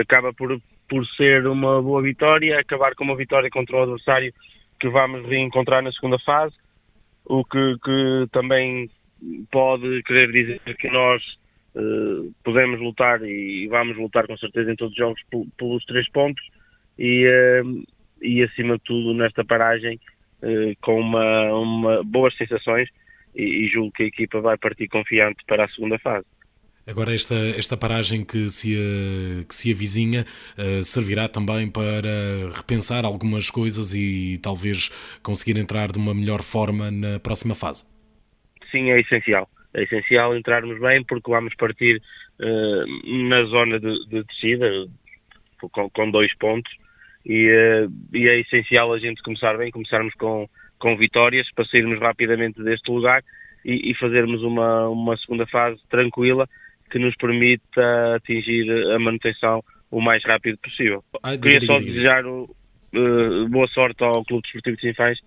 acaba 0.00 0.32
por, 0.32 0.60
por 0.88 1.06
ser 1.16 1.46
uma 1.46 1.80
boa 1.80 2.02
vitória, 2.02 2.58
acabar 2.58 2.96
com 2.96 3.04
uma 3.04 3.16
vitória 3.16 3.48
contra 3.48 3.76
o 3.76 3.82
adversário 3.82 4.34
que 4.80 4.88
vamos 4.88 5.28
reencontrar 5.28 5.82
na 5.82 5.92
segunda 5.92 6.18
fase, 6.18 6.54
o 7.24 7.44
que, 7.44 7.76
que 7.84 8.26
também 8.32 8.90
pode 9.52 10.02
querer 10.02 10.32
dizer 10.32 10.76
que 10.76 10.88
nós 10.90 11.22
uh, 11.74 12.32
podemos 12.44 12.80
lutar 12.80 13.22
e 13.22 13.66
vamos 13.68 13.96
lutar 13.96 14.26
com 14.26 14.36
certeza 14.36 14.72
em 14.72 14.76
todos 14.76 14.92
os 14.92 14.98
jogos 14.98 15.20
pelos 15.56 15.84
três 15.84 16.08
pontos 16.10 16.42
e, 16.98 17.26
uh, 17.26 17.84
e 18.22 18.42
acima 18.42 18.76
de 18.76 18.84
tudo 18.84 19.14
nesta 19.14 19.44
paragem 19.44 19.98
uh, 20.42 20.76
com 20.80 21.00
uma, 21.00 21.54
uma, 21.54 22.04
boas 22.04 22.36
sensações 22.36 22.88
e, 23.34 23.42
e 23.42 23.68
julgo 23.68 23.92
que 23.92 24.04
a 24.04 24.06
equipa 24.06 24.40
vai 24.40 24.56
partir 24.56 24.88
confiante 24.88 25.44
para 25.46 25.64
a 25.64 25.68
segunda 25.68 25.98
fase. 25.98 26.26
Agora, 26.86 27.14
esta, 27.14 27.34
esta 27.34 27.76
paragem 27.76 28.24
que 28.24 28.50
se, 28.50 28.74
que 29.46 29.54
se 29.54 29.70
avizinha 29.70 30.24
uh, 30.58 30.82
servirá 30.82 31.28
também 31.28 31.70
para 31.70 32.50
repensar 32.56 33.04
algumas 33.04 33.48
coisas 33.50 33.94
e 33.94 34.38
talvez 34.42 34.88
conseguir 35.22 35.60
entrar 35.60 35.92
de 35.92 35.98
uma 35.98 36.14
melhor 36.14 36.42
forma 36.42 36.90
na 36.90 37.20
próxima 37.20 37.54
fase. 37.54 37.84
Sim, 38.72 38.90
é 38.90 39.00
essencial 39.00 39.48
é 39.74 39.82
essencial 39.82 40.36
entrarmos 40.36 40.78
bem 40.80 41.04
porque 41.04 41.30
vamos 41.30 41.54
partir 41.54 42.02
uh, 42.40 43.28
na 43.28 43.44
zona 43.44 43.78
de, 43.78 44.06
de 44.06 44.24
descida 44.24 44.68
com, 45.72 45.88
com, 45.90 46.10
dois 46.10 46.34
pontos 46.38 46.72
e, 47.24 47.48
uh, 47.48 47.92
e, 48.12 48.28
é 48.28 48.40
essencial 48.40 48.92
a 48.92 48.98
gente 48.98 49.22
começar 49.22 49.56
bem, 49.56 49.70
começarmos 49.70 50.14
com, 50.14 50.48
com 50.78 50.96
vitórias 50.96 51.50
para 51.52 51.64
sairmos 51.66 52.00
rapidamente 52.00 52.62
deste 52.62 52.90
lugar 52.90 53.22
e, 53.64 53.90
e 53.90 53.94
fazermos 53.94 54.42
uma, 54.42 54.88
uma 54.88 55.16
segunda 55.18 55.46
fase 55.46 55.80
tranquila 55.88 56.48
que 56.90 56.98
nos 56.98 57.14
permita 57.16 58.16
atingir 58.16 58.68
a 58.92 58.98
manutenção 58.98 59.62
o 59.90 60.00
mais 60.00 60.24
rápido 60.24 60.58
possível. 60.58 61.04
Ai, 61.22 61.38
Queria 61.38 61.60
só 61.60 61.78
desejar 61.78 62.24
uh, 62.26 63.48
boa 63.48 63.68
sorte 63.68 64.02
ao 64.02 64.24
Clube 64.24 64.42
Desportivo 64.42 64.76
de 64.76 64.82
Sinfãs 64.82 65.18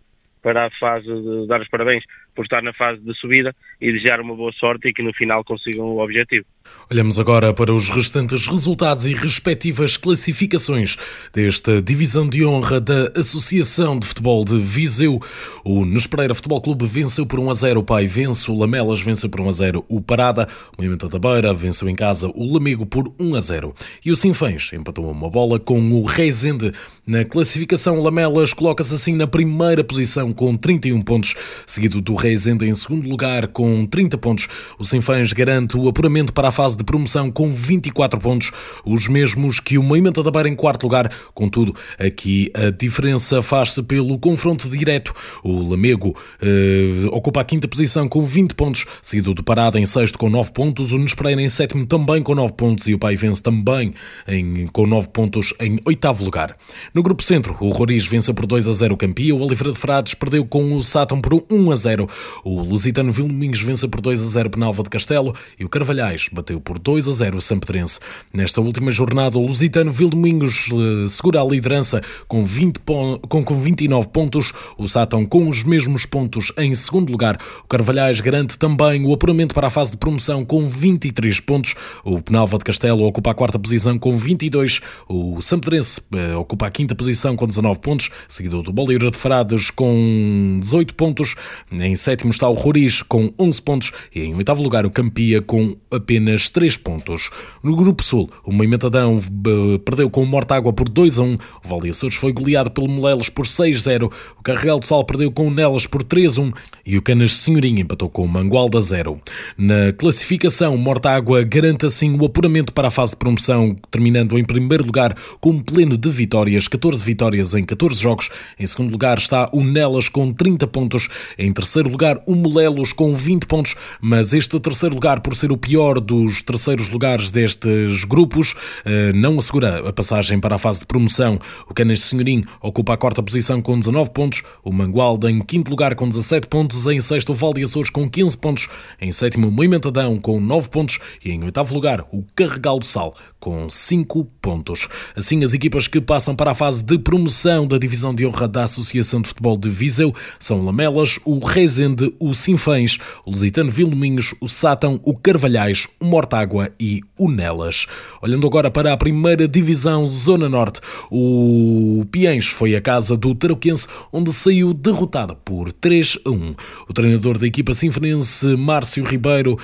para 0.43 0.65
a 0.65 0.71
fase 0.71 1.07
de 1.07 1.47
dar 1.47 1.61
os 1.61 1.69
parabéns 1.69 2.03
por 2.35 2.43
estar 2.43 2.61
na 2.61 2.73
fase 2.73 3.01
de 3.01 3.13
subida 3.15 3.55
e 3.81 3.91
desejar 3.91 4.19
uma 4.19 4.35
boa 4.35 4.51
sorte 4.51 4.89
e 4.89 4.93
que 4.93 5.01
no 5.01 5.13
final 5.13 5.43
consigam 5.43 5.85
o 5.85 6.03
objetivo. 6.03 6.45
Olhamos 6.91 7.17
agora 7.17 7.53
para 7.53 7.73
os 7.73 7.89
restantes 7.89 8.45
resultados 8.45 9.05
e 9.05 9.13
respectivas 9.13 9.97
classificações 9.97 10.95
desta 11.33 11.81
divisão 11.81 12.27
de 12.27 12.45
honra 12.45 12.79
da 12.79 13.11
Associação 13.15 13.97
de 13.97 14.05
Futebol 14.05 14.45
de 14.45 14.57
Viseu. 14.59 15.19
O 15.63 15.85
Nespereira 15.85 16.35
Futebol 16.35 16.61
Clube 16.61 16.85
venceu 16.85 17.25
por 17.25 17.39
1 17.39 17.49
a 17.49 17.53
0 17.53 17.79
o 17.79 17.83
Pai 17.83 18.05
vence, 18.05 18.51
o 18.51 18.55
Lamelas 18.55 19.01
venceu 19.01 19.29
por 19.29 19.41
1 19.41 19.49
a 19.49 19.51
0 19.51 19.85
o 19.89 20.01
Parada, 20.01 20.47
o 20.77 20.81
Movimento 20.81 21.09
da 21.09 21.17
Beira 21.17 21.53
venceu 21.53 21.89
em 21.89 21.95
casa 21.95 22.27
o 22.27 22.53
Lamego 22.53 22.85
por 22.85 23.11
1 23.19 23.35
a 23.35 23.39
0 23.39 23.73
e 24.05 24.11
o 24.11 24.15
Sinfãs 24.15 24.69
empatou 24.73 25.09
uma 25.09 25.29
bola 25.29 25.59
com 25.59 25.79
o 25.93 26.03
Reisende. 26.03 26.71
Na 27.05 27.25
classificação, 27.25 28.01
Lamelas 28.01 28.53
coloca-se 28.53 28.93
assim 28.93 29.13
na 29.13 29.27
primeira 29.27 29.83
posição 29.83 30.31
com 30.31 30.55
31 30.55 31.01
pontos, 31.01 31.35
seguido 31.65 31.99
do 31.99 32.15
Reisende 32.15 32.65
em 32.65 32.75
segundo 32.75 33.09
lugar 33.09 33.47
com 33.47 33.85
30 33.85 34.17
pontos. 34.17 34.47
O 34.79 34.85
Sinfãs 34.85 35.33
garante 35.33 35.75
o 35.75 35.89
apuramento 35.89 36.31
para 36.31 36.47
a 36.47 36.51
fase 36.53 36.77
de 36.77 36.83
promoção 36.83 37.29
com 37.29 37.51
24 37.51 38.19
pontos, 38.19 38.51
os 38.85 39.07
mesmos 39.09 39.59
que 39.59 39.77
o 39.77 39.83
Moimenta 39.83 40.23
da 40.23 40.31
Beira 40.31 40.47
em 40.47 40.55
quarto 40.55 40.83
lugar. 40.83 41.11
Contudo, 41.33 41.75
aqui 41.99 42.49
a 42.53 42.69
diferença 42.69 43.41
faz-se 43.41 43.83
pelo 43.83 44.17
confronto 44.17 44.69
direto. 44.69 45.13
O 45.43 45.69
Lamego 45.69 46.15
eh, 46.41 47.05
ocupa 47.11 47.41
a 47.41 47.43
quinta 47.43 47.67
posição 47.67 48.07
com 48.07 48.23
20 48.23 48.53
pontos, 48.55 48.85
seguido 49.01 49.33
de 49.33 49.43
Parada 49.43 49.79
em 49.79 49.85
sexto 49.85 50.17
com 50.17 50.29
9 50.29 50.53
pontos, 50.53 50.91
o 50.91 50.97
Nespereira 50.97 51.41
em 51.41 51.49
sétimo 51.49 51.85
também 51.85 52.21
com 52.21 52.35
9 52.35 52.53
pontos 52.53 52.87
e 52.87 52.93
o 52.93 52.99
Paivense 52.99 53.41
também 53.41 53.93
em, 54.27 54.67
com 54.67 54.85
9 54.85 55.09
pontos 55.09 55.53
em 55.59 55.79
oitavo 55.85 56.23
lugar. 56.23 56.55
No 56.93 57.01
grupo 57.01 57.23
centro, 57.23 57.57
o 57.59 57.69
Roriz 57.69 58.05
vence 58.05 58.31
por 58.33 58.45
2 58.45 58.67
a 58.67 58.71
0 58.71 58.93
o 58.93 58.97
Campia, 58.97 59.35
o 59.35 59.41
Oliveira 59.41 59.73
de 59.73 59.79
Frades 59.79 60.13
perdeu 60.13 60.45
com 60.45 60.73
o 60.73 60.83
Sátão 60.83 61.19
por 61.19 61.33
1 61.49 61.71
a 61.71 61.75
0. 61.75 62.07
O 62.43 62.61
Lusitano 62.61 63.11
Vildomingos 63.11 63.61
vence 63.61 63.87
por 63.87 64.01
2 64.01 64.21
a 64.21 64.25
0 64.25 64.49
Penalva 64.51 64.83
de 64.83 64.89
Castelo 64.89 65.35
e 65.59 65.65
o 65.65 65.69
Carvalhais 65.69 66.29
bateu 66.31 66.42
bateu 66.43 66.59
por 66.59 66.77
2 66.77 67.07
a 67.07 67.11
0 67.13 67.37
o 67.37 67.41
Sampedrense. 67.41 67.99
Nesta 68.33 68.59
última 68.59 68.91
jornada, 68.91 69.37
o 69.37 69.47
Lusitano 69.47 69.91
Vildomingos 69.91 70.69
eh, 70.71 71.07
segura 71.07 71.41
a 71.41 71.45
liderança 71.45 72.01
com, 72.27 72.43
20 72.43 72.79
com, 72.79 73.17
com 73.43 73.55
29 73.55 74.09
pontos, 74.09 74.51
o 74.77 74.85
Sátão 74.85 75.25
com 75.25 75.47
os 75.47 75.63
mesmos 75.63 76.05
pontos 76.05 76.51
em 76.57 76.75
segundo 76.75 77.09
lugar. 77.09 77.39
O 77.63 77.67
Carvalhais 77.67 78.19
garante 78.19 78.57
também 78.57 79.05
o 79.05 79.13
apuramento 79.13 79.55
para 79.55 79.67
a 79.67 79.69
fase 79.69 79.91
de 79.91 79.97
promoção 79.97 80.43
com 80.43 80.67
23 80.67 81.39
pontos. 81.39 81.75
O 82.03 82.21
Penalva 82.21 82.57
de 82.57 82.65
Castelo 82.65 83.03
ocupa 83.05 83.31
a 83.31 83.33
quarta 83.33 83.57
posição 83.57 83.97
com 83.97 84.17
22. 84.17 84.81
O 85.07 85.41
Sampedrense 85.41 86.01
eh, 86.13 86.35
ocupa 86.35 86.67
a 86.67 86.71
quinta 86.71 86.93
posição 86.93 87.37
com 87.37 87.47
19 87.47 87.79
pontos, 87.79 88.09
seguido 88.27 88.61
do 88.61 88.73
Boleiro 88.73 89.09
de 89.09 89.17
Frades 89.17 89.71
com 89.71 90.59
18 90.61 90.93
pontos. 90.95 91.35
Em 91.71 91.95
sétimo 91.95 92.31
está 92.31 92.49
o 92.49 92.53
Roriz 92.53 93.01
com 93.01 93.33
11 93.39 93.61
pontos 93.61 93.91
e 94.13 94.21
em 94.21 94.35
oitavo 94.35 94.61
lugar 94.61 94.85
o 94.85 94.91
Campia 94.91 95.41
com 95.41 95.77
apenas 95.89 96.32
3 96.49 96.77
pontos. 96.77 97.29
No 97.61 97.75
Grupo 97.75 98.03
Sul, 98.03 98.29
o 98.43 98.51
Moimentadão 98.51 99.19
eh, 99.19 99.77
perdeu 99.79 100.09
com 100.09 100.23
o 100.23 100.25
Mortágua 100.25 100.73
por 100.73 100.89
2 100.89 101.19
a 101.19 101.23
1. 101.23 101.33
O 101.33 101.67
Vale 101.67 101.89
Açores 101.89 102.15
foi 102.15 102.33
goleado 102.33 102.71
pelo 102.71 102.87
Molelos 102.87 103.29
por 103.29 103.47
6 103.47 103.77
a 103.77 103.79
0. 103.79 104.11
O 104.39 104.43
Carregal 104.43 104.79
do 104.79 104.85
Sal 104.85 105.03
perdeu 105.05 105.31
com 105.31 105.47
o 105.47 105.51
Nelas 105.51 105.87
por 105.87 106.03
3 106.03 106.37
a 106.37 106.41
1 106.41 106.51
e 106.85 106.97
o 106.97 107.01
Canas 107.01 107.33
Senhorinha 107.37 107.81
empatou 107.81 108.09
com 108.09 108.23
o 108.23 108.27
Mangualda 108.27 108.79
0. 108.81 109.19
Na 109.57 109.93
classificação, 109.93 110.75
Mortágua 110.77 111.43
garante 111.43 111.85
assim 111.85 112.17
o 112.17 112.25
apuramento 112.25 112.73
para 112.73 112.89
a 112.89 112.91
fase 112.91 113.11
de 113.11 113.17
promoção, 113.17 113.75
terminando 113.89 114.37
em 114.37 114.43
primeiro 114.43 114.85
lugar 114.85 115.15
com 115.39 115.51
um 115.51 115.59
pleno 115.59 115.97
de 115.97 116.09
vitórias, 116.09 116.67
14 116.67 117.03
vitórias 117.03 117.53
em 117.53 117.63
14 117.63 118.01
jogos. 118.01 118.29
Em 118.59 118.65
segundo 118.65 118.91
lugar 118.91 119.17
está 119.17 119.49
o 119.53 119.63
Nelas 119.63 120.09
com 120.09 120.31
30 120.31 120.67
pontos. 120.67 121.07
Em 121.37 121.51
terceiro 121.51 121.89
lugar, 121.89 122.21
o 122.25 122.35
Molelos 122.35 122.93
com 122.93 123.13
20 123.13 123.45
pontos. 123.45 123.75
Mas 124.01 124.33
este 124.33 124.59
terceiro 124.59 124.95
lugar, 124.95 125.21
por 125.21 125.35
ser 125.35 125.51
o 125.51 125.57
pior 125.57 125.99
dos 126.23 126.41
terceiros 126.41 126.89
lugares 126.89 127.31
destes 127.31 128.05
grupos, 128.05 128.55
eh, 128.85 129.11
não 129.13 129.37
assegura 129.37 129.87
a 129.87 129.93
passagem 129.93 130.39
para 130.39 130.55
a 130.55 130.59
fase 130.59 130.79
de 130.79 130.85
promoção. 130.85 131.39
O 131.69 131.73
Canas 131.73 132.01
Senhorim 132.01 132.43
ocupa 132.61 132.93
a 132.93 132.97
quarta 132.97 133.21
posição 133.21 133.61
com 133.61 133.77
19 133.77 134.11
pontos. 134.11 134.41
O 134.63 134.71
Mangualda 134.71 135.29
em 135.29 135.41
quinto 135.41 135.69
lugar 135.69 135.95
com 135.95 136.07
17 136.07 136.47
pontos. 136.47 136.85
Em 136.87 136.99
sexto, 136.99 137.31
o 137.31 137.35
Val 137.35 137.53
de 137.53 137.63
Açores 137.63 137.89
com 137.89 138.09
15 138.09 138.37
pontos. 138.37 138.67
Em 139.01 139.11
sétimo, 139.11 139.49
o 139.49 139.51
Moimentadão 139.51 140.17
com 140.19 140.39
9 140.39 140.69
pontos. 140.69 140.99
E 141.23 141.31
em 141.31 141.43
oitavo 141.43 141.73
lugar, 141.73 142.05
o 142.11 142.23
Carregal 142.35 142.79
do 142.79 142.85
Sal 142.85 143.13
com 143.43 143.69
5 143.69 144.23
pontos. 144.41 144.87
Assim, 145.17 145.43
as 145.43 145.51
equipas 145.51 145.85
que 145.85 145.99
passam 145.99 146.33
para 146.33 146.51
a 146.51 146.55
fase 146.55 146.81
de 146.81 146.97
promoção 146.97 147.67
da 147.67 147.77
divisão 147.77 148.15
de 148.15 148.25
honra 148.25 148.47
da 148.47 148.63
Associação 148.63 149.21
de 149.21 149.27
Futebol 149.27 149.57
de 149.57 149.69
Viseu 149.69 150.15
são 150.39 150.63
Lamelas, 150.63 151.19
o 151.25 151.45
Rezende, 151.45 152.15
o 152.21 152.33
Sinfães, 152.33 152.97
o 153.25 153.31
Lusitano 153.31 153.69
Vilminhos, 153.69 154.33
o 154.39 154.47
Sátão, 154.47 154.97
o 155.03 155.13
Carvalhais, 155.13 155.89
o 155.99 156.05
Mortágua 156.05 156.71
e 156.79 157.01
o 157.19 157.29
Nelas. 157.29 157.85
Olhando 158.21 158.47
agora 158.47 158.71
para 158.71 158.93
a 158.93 158.97
primeira 158.97 159.45
divisão 159.45 160.07
Zona 160.07 160.47
Norte, 160.47 160.79
o 161.11 162.05
Piens 162.09 162.47
foi 162.47 162.77
a 162.77 162.81
casa 162.81 163.17
do 163.17 163.35
Tarouquense, 163.35 163.89
onde 164.09 164.31
saiu 164.31 164.73
derrotado 164.73 165.35
por 165.43 165.69
3 165.73 166.19
a 166.23 166.29
1. 166.29 166.55
O 166.87 166.93
treinador 166.93 167.37
da 167.37 167.45
equipa 167.45 167.73
sinfonense, 167.73 168.55
Márcio 168.55 169.03
Ribeiro, 169.03 169.59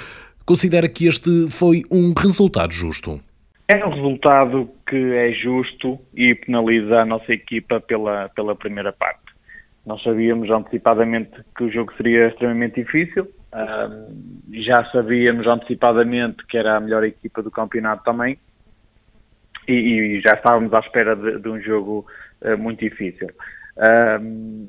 considera 0.46 0.90
que 0.90 1.06
este 1.06 1.48
foi 1.50 1.84
um 1.90 2.12
resultado 2.12 2.74
justo. 2.74 3.22
É 3.72 3.86
um 3.86 3.92
resultado 3.92 4.68
que 4.88 4.96
é 5.14 5.32
justo 5.32 6.00
e 6.16 6.34
penaliza 6.34 7.02
a 7.02 7.06
nossa 7.06 7.32
equipa 7.32 7.80
pela, 7.80 8.28
pela 8.30 8.56
primeira 8.56 8.92
parte. 8.92 9.22
Nós 9.86 10.02
sabíamos 10.02 10.50
antecipadamente 10.50 11.30
que 11.56 11.66
o 11.66 11.72
jogo 11.72 11.94
seria 11.94 12.30
extremamente 12.30 12.84
difícil, 12.84 13.26
uh, 13.26 14.52
já 14.52 14.84
sabíamos 14.86 15.46
antecipadamente 15.46 16.44
que 16.48 16.58
era 16.58 16.78
a 16.78 16.80
melhor 16.80 17.04
equipa 17.04 17.44
do 17.44 17.52
campeonato 17.52 18.04
também, 18.04 18.40
e, 19.68 19.74
e 19.74 20.22
já 20.22 20.34
estávamos 20.34 20.74
à 20.74 20.80
espera 20.80 21.16
de, 21.16 21.40
de 21.40 21.48
um 21.48 21.62
jogo 21.62 22.08
uh, 22.42 22.58
muito 22.58 22.80
difícil. 22.80 23.28
Uh, 23.78 24.68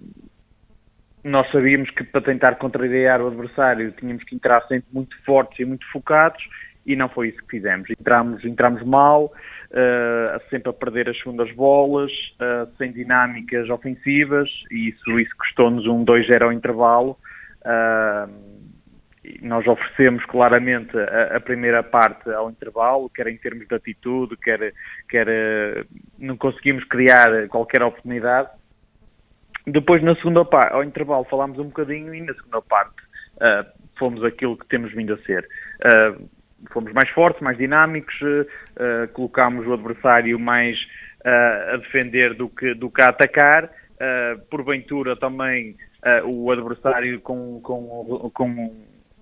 nós 1.25 1.51
sabíamos 1.51 1.89
que 1.93 2.05
para 2.05 2.21
tentar 2.21 2.57
contrariar 2.57 3.23
o 3.23 3.29
adversário 3.29 3.93
tínhamos 3.93 4.25
que 4.25 4.35
entrar 4.35 4.61
sempre 4.69 4.89
muito 4.93 5.17
fortes 5.25 5.59
e 5.59 5.65
muito 5.65 5.91
focados 5.91 6.43
e 6.90 6.96
não 6.96 7.09
foi 7.09 7.29
isso 7.29 7.38
que 7.44 7.59
fizemos. 7.59 7.88
Entramos, 7.88 8.44
entramos 8.44 8.83
mal, 8.83 9.26
uh, 9.26 10.50
sempre 10.50 10.70
a 10.70 10.72
perder 10.72 11.09
as 11.09 11.16
segundas 11.18 11.50
bolas, 11.53 12.11
uh, 12.40 12.68
sem 12.76 12.90
dinâmicas 12.90 13.70
ofensivas, 13.70 14.50
e 14.72 14.88
isso, 14.88 15.20
isso 15.20 15.37
custou-nos 15.38 15.87
um 15.87 16.05
2-0 16.05 16.42
ao 16.42 16.53
intervalo. 16.53 17.16
Uh, 17.62 18.61
nós 19.42 19.64
oferecemos 19.68 20.24
claramente 20.24 20.98
a, 20.98 21.37
a, 21.37 21.40
primeira 21.40 21.83
parte 21.83 22.29
ao 22.31 22.50
intervalo, 22.50 23.09
quer 23.11 23.29
em 23.29 23.37
termos 23.37 23.68
de 23.68 23.74
atitude, 23.74 24.37
quer, 24.38 24.72
quer 25.09 25.87
não 26.18 26.37
conseguimos 26.37 26.83
criar 26.85 27.46
qualquer 27.48 27.83
oportunidade. 27.83 28.48
Depois, 29.66 30.03
na 30.03 30.16
segunda 30.16 30.44
parte, 30.44 30.72
ao 30.72 30.83
intervalo, 30.83 31.24
falámos 31.24 31.59
um 31.59 31.66
bocadinho 31.66 32.14
e 32.14 32.22
na 32.22 32.35
segunda 32.35 32.62
parte 32.62 32.96
fomos 33.98 34.24
aquilo 34.24 34.57
que 34.57 34.66
temos 34.66 34.92
vindo 34.92 35.12
a 35.12 35.18
ser. 35.18 35.46
Uh, 35.85 36.29
fomos 36.73 36.92
mais 36.92 37.09
fortes, 37.11 37.40
mais 37.40 37.57
dinâmicos, 37.57 38.14
uh, 38.20 39.09
colocámos 39.12 39.66
o 39.66 39.73
adversário 39.73 40.38
mais 40.38 40.77
uh, 41.25 41.75
a 41.75 41.77
defender 41.79 42.35
do 42.35 42.49
que, 42.49 42.75
do 42.75 42.90
que 42.90 43.03
a 43.03 43.07
atacar. 43.07 43.64
Uh, 43.64 44.40
porventura 44.51 45.14
também 45.16 45.77
o 46.25 46.51
adversário 46.51 47.20
com, 47.20 47.61
com, 47.61 48.31
com 48.33 48.75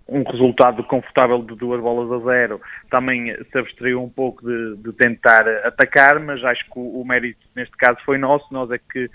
um 0.09 0.23
resultado 0.23 0.85
confortável 0.85 1.43
de 1.43 1.57
duas 1.57 1.81
bolas 1.81 2.23
a 2.23 2.25
zero 2.25 2.61
também 2.89 3.35
se 3.51 3.59
abstraiu 3.59 4.01
um 4.01 4.09
pouco 4.09 4.47
de, 4.47 4.77
de 4.77 4.93
tentar 4.93 5.45
atacar, 5.65 6.21
mas 6.21 6.45
acho 6.45 6.65
que 6.67 6.79
o, 6.79 7.01
o, 7.01 7.05
mérito 7.05 7.41
neste 7.57 7.77
caso 7.77 7.99
foi 8.05 8.17
nosso, 8.17 8.47
nós 8.53 8.71
é 8.71 8.79
que 8.79 9.11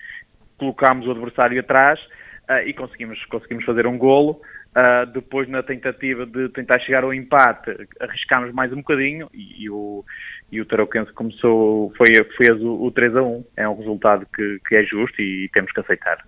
colocámos 0.58 1.08
o 1.08 1.12
adversário 1.12 1.58
atrás 1.58 1.98
e 2.66 2.74
conseguimos, 2.74 3.24
conseguimos 3.28 3.64
fazer 3.64 3.88
um 3.88 3.98
golo. 3.98 4.42
Uh, 4.76 5.06
depois, 5.12 5.48
na 5.48 5.62
tentativa 5.62 6.26
de 6.26 6.50
tentar 6.50 6.80
chegar 6.80 7.04
ao 7.04 7.14
empate, 7.14 7.88
arriscámos 8.00 8.52
mais 8.54 8.74
um 8.74 8.78
bocadinho 8.78 9.30
e, 9.32 9.66
e 9.66 9.70
o, 9.70 10.04
e 10.52 10.60
o 10.60 10.66
Tarouquense 10.66 11.14
começou, 11.14 11.94
foi, 11.96 12.08
fez 12.36 12.60
o, 12.60 12.84
o 12.84 12.92
3 12.92 13.16
a 13.16 13.22
1. 13.22 13.46
É 13.56 13.70
um 13.70 13.78
resultado 13.78 14.26
que, 14.36 14.60
que 14.68 14.76
é 14.76 14.84
justo 14.84 15.22
e, 15.22 15.46
e 15.46 15.50
temos 15.50 15.72
que 15.72 15.80
aceitar. 15.80 16.26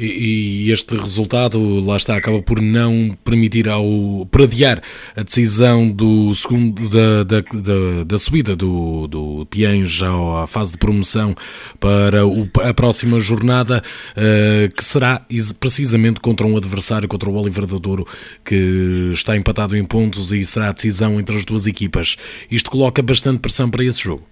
E, 0.00 0.70
este 0.70 0.94
resultado, 0.94 1.84
lá 1.84 1.96
está, 1.96 2.16
acaba 2.16 2.40
por 2.40 2.60
não 2.60 3.16
permitir 3.24 3.68
ao 3.68 3.84
por 4.30 4.42
adiar 4.42 4.80
a 5.16 5.22
decisão 5.22 5.90
do 5.90 6.32
segundo 6.34 6.88
da, 6.88 7.24
da, 7.24 7.40
da, 7.40 8.04
da 8.06 8.18
subida 8.18 8.54
do, 8.54 9.08
do 9.08 9.46
Piens 9.46 10.00
à 10.00 10.46
fase 10.46 10.72
de 10.72 10.78
promoção 10.78 11.34
para 11.80 12.24
o, 12.24 12.48
a 12.62 12.72
próxima 12.72 13.18
jornada, 13.18 13.82
uh, 14.12 14.72
que 14.72 14.84
será 14.84 15.20
precisamente 15.58 16.20
contra 16.20 16.46
um 16.46 16.56
adversário, 16.56 17.08
contra 17.08 17.28
o 17.28 17.34
Oliver 17.34 17.66
da 17.66 17.78
Douro, 17.78 18.06
que 18.44 19.10
está 19.12 19.36
empatado 19.36 19.76
em 19.76 19.84
pontos 19.84 20.30
e 20.30 20.44
será 20.44 20.68
a 20.68 20.72
decisão 20.72 21.18
entre 21.18 21.36
as 21.36 21.44
duas 21.44 21.66
equipas. 21.66 22.16
Isto 22.48 22.70
coloca 22.70 23.02
bastante 23.02 23.40
pressão 23.40 23.68
para 23.68 23.82
esse 23.82 24.00
jogo? 24.00 24.22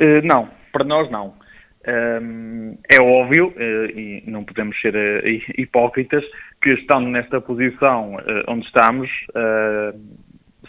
Uh, 0.00 0.24
não, 0.24 0.48
para 0.72 0.84
nós 0.84 1.10
não. 1.10 1.41
É 1.84 3.02
óbvio, 3.02 3.48
uh, 3.48 3.98
e 3.98 4.22
não 4.26 4.44
podemos 4.44 4.80
ser 4.80 4.94
uh, 4.94 5.60
hipócritas, 5.60 6.24
que 6.60 6.70
estando 6.70 7.08
nesta 7.08 7.40
posição 7.40 8.14
uh, 8.14 8.44
onde 8.46 8.64
estamos, 8.66 9.10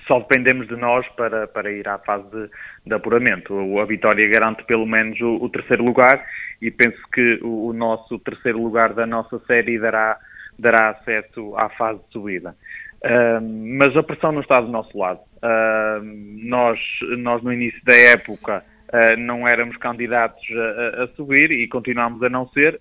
só 0.07 0.19
dependemos 0.19 0.67
de 0.67 0.75
nós 0.75 1.07
para, 1.09 1.47
para 1.47 1.71
ir 1.71 1.87
à 1.87 1.99
fase 1.99 2.27
de, 2.29 2.49
de 2.87 2.93
apuramento. 2.93 3.79
A 3.79 3.85
vitória 3.85 4.27
garante 4.29 4.63
pelo 4.65 4.85
menos 4.85 5.19
o, 5.21 5.35
o 5.35 5.49
terceiro 5.49 5.83
lugar 5.83 6.25
e 6.61 6.71
penso 6.71 6.99
que 7.13 7.39
o, 7.43 7.67
o, 7.67 7.73
nosso 7.73 8.17
terceiro 8.19 8.61
lugar 8.61 8.93
da 8.93 9.05
nossa 9.05 9.39
série 9.45 9.79
dará, 9.79 10.17
dará 10.57 10.89
acesso 10.89 11.55
à 11.55 11.69
fase 11.69 11.99
de 11.99 12.11
subida. 12.11 12.55
mas 13.77 13.95
a 13.95 14.03
pressão 14.03 14.31
não 14.31 14.41
está 14.41 14.59
do 14.59 14.67
nosso 14.67 14.97
lado. 14.97 15.21
nós, 16.43 16.79
nós, 17.19 17.43
no 17.43 17.53
início 17.53 17.79
da 17.85 17.95
época, 17.95 18.63
não 19.17 19.47
éramos 19.47 19.75
candidatos 19.77 20.43
a, 20.51 21.03
a, 21.03 21.07
subir 21.15 21.51
e 21.51 21.67
continuamos 21.67 22.21
a 22.23 22.29
não 22.29 22.47
ser. 22.49 22.79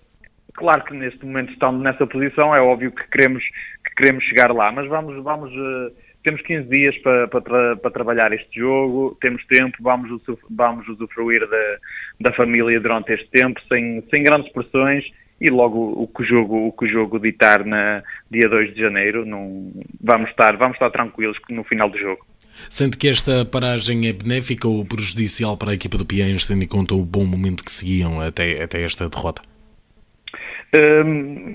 Claro 0.53 0.83
que 0.83 0.93
neste 0.93 1.25
momento 1.25 1.51
estamos 1.51 1.81
nessa 1.81 2.05
posição, 2.05 2.55
é 2.55 2.61
óbvio 2.61 2.91
que 2.91 3.07
queremos, 3.09 3.43
que 3.83 3.95
queremos 3.95 4.23
chegar 4.25 4.53
lá, 4.53 4.71
mas 4.71 4.87
vamos, 4.87 5.23
vamos, 5.23 5.51
uh, 5.51 5.91
temos 6.23 6.41
15 6.43 6.69
dias 6.69 6.95
para, 6.99 7.27
tra 7.27 7.91
trabalhar 7.91 8.31
este 8.31 8.59
jogo, 8.59 9.17
temos 9.19 9.43
tempo, 9.47 9.75
vamos, 9.81 10.21
vamos 10.51 10.87
usufruir 10.87 11.47
da, 11.49 11.77
da 12.21 12.33
família 12.33 12.79
durante 12.79 13.13
este 13.13 13.27
tempo, 13.31 13.59
sem, 13.67 14.03
sem 14.11 14.23
grandes 14.23 14.51
pressões 14.53 15.03
e 15.41 15.49
logo 15.49 16.03
o 16.03 16.07
que 16.07 16.21
o 16.21 16.25
jogo, 16.25 16.67
o 16.67 16.71
que 16.71 16.85
o 16.85 16.87
jogo 16.89 17.19
ditar 17.19 17.65
na 17.65 18.03
dia 18.29 18.47
2 18.47 18.75
de 18.75 18.81
janeiro, 18.81 19.25
não, 19.25 19.71
vamos, 20.01 20.29
estar, 20.29 20.55
vamos 20.55 20.75
estar 20.75 20.91
tranquilos 20.91 21.37
no 21.49 21.63
final 21.63 21.89
do 21.89 21.97
jogo. 21.97 22.25
Sente 22.69 22.97
que 22.97 23.07
esta 23.07 23.45
paragem 23.45 24.07
é 24.07 24.13
benéfica 24.13 24.67
ou 24.67 24.85
prejudicial 24.85 25.57
para 25.57 25.71
a 25.71 25.73
equipa 25.73 25.97
do 25.97 26.05
Piens, 26.05 26.47
tendo 26.47 26.63
em 26.63 26.67
conta 26.67 26.95
o 26.95 27.05
bom 27.05 27.25
momento 27.25 27.63
que 27.63 27.71
seguiam 27.71 28.21
até, 28.21 28.63
até 28.63 28.81
esta 28.83 29.09
derrota? 29.09 29.41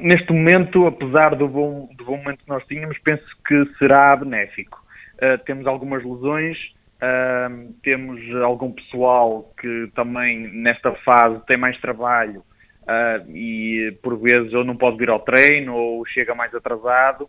neste 0.01 0.33
momento, 0.33 0.87
apesar 0.87 1.35
do 1.35 1.49
bom, 1.49 1.89
do 1.97 2.05
bom 2.05 2.19
momento 2.19 2.39
que 2.39 2.49
nós 2.49 2.65
tínhamos, 2.69 2.97
penso 2.99 3.25
que 3.47 3.65
será 3.77 4.15
benéfico. 4.15 4.79
uh, 5.21 5.39
temos 5.45 5.67
algumas 5.67 6.05
lesões, 6.05 6.57
uh, 7.03 7.75
temos 7.83 8.21
algum 8.45 8.71
pessoal 8.71 9.53
que 9.61 9.91
também 9.95 10.49
nesta 10.63 10.93
fase 11.05 11.45
tem 11.47 11.57
mais 11.57 11.77
trabalho 11.81 12.45
uh, 12.89 13.31
e 13.37 13.97
por 14.03 14.19
vezes 14.19 14.53
ou 14.55 14.65
não 14.65 14.77
pode 14.77 14.97
vir 14.97 15.11
ao 15.11 15.21
treino 15.21 15.75
ou 15.75 16.07
chega 16.07 16.35
mais 16.35 16.55
atrasado. 16.55 17.29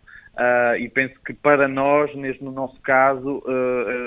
e 0.78 0.88
penso 0.88 1.14
que 1.24 1.34
para 1.34 1.68
nós, 1.68 2.14
neste, 2.14 2.42
no 2.42 2.50
nosso 2.50 2.80
caso, 2.80 3.42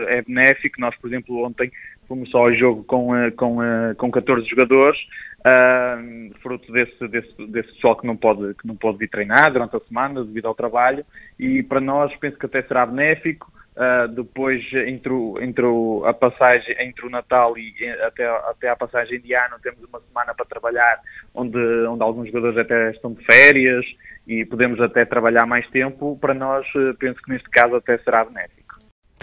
é 0.07 0.21
benéfico. 0.23 0.81
Nós, 0.81 0.95
por 0.97 1.07
exemplo, 1.07 1.45
ontem 1.45 1.71
fomos 2.07 2.29
só 2.29 2.39
ao 2.39 2.53
jogo 2.53 2.83
com, 2.83 3.09
com, 3.35 3.57
com 3.97 4.11
14 4.11 4.47
jogadores, 4.47 4.99
uh, 5.39 6.33
fruto 6.41 6.71
desse, 6.71 7.07
desse, 7.07 7.47
desse 7.47 7.73
pessoal 7.73 7.97
que 7.97 8.07
não, 8.07 8.15
pode, 8.15 8.53
que 8.55 8.67
não 8.67 8.75
pode 8.75 8.97
vir 8.97 9.09
treinar 9.09 9.51
durante 9.51 9.75
a 9.75 9.79
semana 9.81 10.23
devido 10.23 10.47
ao 10.47 10.55
trabalho, 10.55 11.05
e 11.39 11.61
para 11.63 11.79
nós 11.79 12.15
penso 12.17 12.37
que 12.37 12.45
até 12.45 12.61
será 12.63 12.85
benéfico. 12.85 13.51
Uh, 13.75 14.07
depois 14.07 14.61
entre, 14.85 15.11
o, 15.11 15.41
entre 15.41 15.65
o, 15.65 16.05
a 16.05 16.13
passagem 16.13 16.75
entre 16.79 17.07
o 17.07 17.09
Natal 17.09 17.57
e 17.57 17.73
até, 18.05 18.23
até 18.27 18.69
a 18.69 18.75
passagem 18.75 19.19
de 19.19 19.33
ano 19.33 19.57
temos 19.63 19.83
uma 19.85 19.99
semana 19.99 20.31
para 20.35 20.45
trabalhar 20.45 20.99
onde, 21.33 21.57
onde 21.87 22.03
alguns 22.03 22.27
jogadores 22.27 22.55
até 22.55 22.91
estão 22.91 23.13
de 23.13 23.25
férias 23.25 23.83
e 24.27 24.45
podemos 24.45 24.79
até 24.79 25.03
trabalhar 25.05 25.47
mais 25.47 25.67
tempo 25.71 26.15
para 26.21 26.35
nós 26.35 26.67
penso 26.99 27.19
que 27.23 27.31
neste 27.31 27.49
caso 27.49 27.75
até 27.75 27.97
será 27.97 28.23
benéfico. 28.23 28.62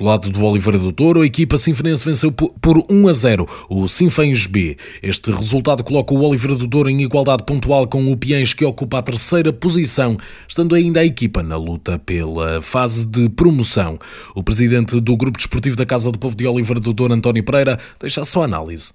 Do 0.01 0.07
lado 0.07 0.31
do 0.31 0.43
Oliveira 0.43 0.79
do 0.79 0.95
Touro, 0.95 1.21
a 1.21 1.27
equipa 1.27 1.59
sinfonense 1.59 2.03
venceu 2.03 2.33
por 2.33 2.79
1 2.91 3.07
a 3.07 3.13
0 3.13 3.47
o 3.69 3.87
Sinfãs 3.87 4.47
B. 4.47 4.79
Este 5.03 5.31
resultado 5.31 5.85
coloca 5.85 6.15
o 6.15 6.27
Oliveira 6.27 6.57
do 6.57 6.67
Douro 6.67 6.89
em 6.89 7.03
igualdade 7.03 7.45
pontual 7.45 7.87
com 7.87 8.11
o 8.11 8.17
Piens, 8.17 8.55
que 8.55 8.65
ocupa 8.65 8.99
a 9.01 9.03
terceira 9.03 9.53
posição, 9.53 10.17
estando 10.49 10.75
ainda 10.75 11.01
a 11.01 11.05
equipa 11.05 11.43
na 11.43 11.59
luta 11.59 11.99
pela 11.99 12.63
fase 12.63 13.07
de 13.07 13.29
promoção. 13.29 13.99
O 14.35 14.43
presidente 14.43 14.99
do 15.03 15.15
Grupo 15.19 15.37
Desportivo 15.37 15.77
da 15.77 15.85
Casa 15.85 16.11
do 16.11 16.19
Povo 16.19 16.35
de 16.35 16.47
Oliveira 16.47 16.81
do 16.81 16.95
Douro, 16.95 17.13
António 17.13 17.45
Pereira, 17.45 17.77
deixa 18.01 18.23
a 18.23 18.25
sua 18.25 18.47
análise. 18.47 18.95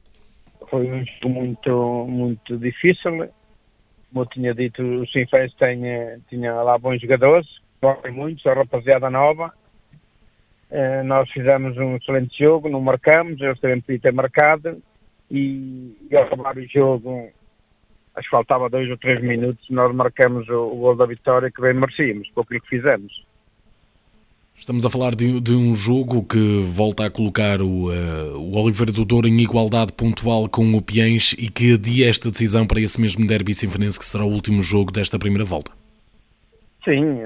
Foi 0.72 0.92
um 0.92 1.06
jogo 1.06 1.30
muito, 1.30 2.08
muito 2.10 2.58
difícil. 2.58 3.12
Como 3.12 4.22
eu 4.22 4.26
tinha 4.26 4.56
dito, 4.56 4.82
o 4.82 5.06
Sinfãs 5.10 5.54
tinha, 5.54 6.20
tinha 6.32 6.52
lá 6.64 6.80
bons 6.80 7.00
jogadores, 7.00 7.46
correm 7.80 8.12
muito, 8.12 8.50
a 8.50 8.56
rapaziada 8.56 9.08
nova 9.12 9.54
eh, 9.54 9.65
nós 11.06 11.30
fizemos 11.32 11.78
um 11.78 11.96
excelente 11.96 12.38
jogo, 12.38 12.70
não 12.70 12.82
marcamos, 12.82 13.40
eles 13.40 13.60
também 13.60 13.82
podiam 13.82 14.00
ter 14.00 14.14
marcado 14.14 14.82
e, 15.30 15.96
e 16.10 16.16
ao 16.16 16.24
acabar 16.24 16.58
o 16.58 16.68
jogo, 16.68 17.30
acho 18.16 18.26
que 18.26 18.32
faltava 18.32 18.70
dois 18.70 18.90
ou 18.90 18.98
três 18.98 19.22
minutos, 19.22 19.66
nós 19.70 19.94
marcamos 19.94 20.48
o, 20.50 20.68
o 20.68 20.76
gol 20.78 20.96
da 20.96 21.06
vitória 21.06 21.52
que 21.52 21.62
bem 21.62 21.74
merecíamos, 21.74 22.30
por 22.30 22.42
aquilo 22.42 22.62
que 22.62 22.70
fizemos. 22.70 23.26
Estamos 24.58 24.86
a 24.86 24.90
falar 24.90 25.14
de, 25.14 25.42
de, 25.42 25.52
um 25.52 25.76
jogo 25.76 26.24
que 26.24 26.62
volta 26.62 27.06
a 27.06 27.12
colocar 27.12 27.62
o, 27.62 27.90
uh, 27.90 28.38
o 28.40 28.58
Oliveira 28.58 28.92
do 28.92 29.04
Douro 29.04 29.28
em 29.28 29.38
igualdade 29.42 29.92
pontual 29.92 30.48
com 30.48 30.74
o 30.74 30.82
Piens 30.82 31.34
e 31.34 31.50
que 31.50 31.74
adia 31.74 32.10
esta 32.10 32.32
decisão 32.32 32.66
para 32.66 32.80
esse 32.80 33.00
mesmo 33.00 33.28
derby 33.28 33.54
sinfonense 33.54 34.00
que 34.00 34.06
será 34.06 34.24
o 34.24 34.32
último 34.32 34.62
jogo 34.62 34.94
desta 34.94 35.20
primeira 35.20 35.44
volta. 35.44 35.72
Sim, 36.86 37.18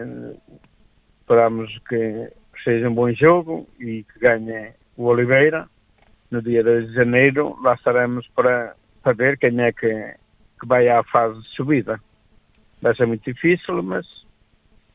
esperamos 1.22 1.70
que 1.88 2.32
seja 2.64 2.90
um 2.90 2.94
bom 2.94 3.12
jogo 3.14 3.68
e 3.80 4.04
que 4.04 4.20
ganhe 4.20 4.74
o 4.98 5.06
Oliveira. 5.06 5.68
No 6.32 6.42
dia 6.42 6.64
2 6.64 6.90
de 6.90 6.94
janeiro, 6.94 7.58
lá 7.62 7.74
estaremos 7.74 8.28
para 8.36 8.76
saber 9.04 9.38
quem 9.38 9.60
é 9.62 9.72
que, 9.72 10.16
que 10.60 10.68
vai 10.68 10.88
à 10.88 11.04
fase 11.04 11.42
de 11.42 11.48
subida. 11.50 12.00
Vai 12.82 12.96
ser 12.96 13.08
muito 13.08 13.24
difícil, 13.24 13.82
mas 13.82 14.06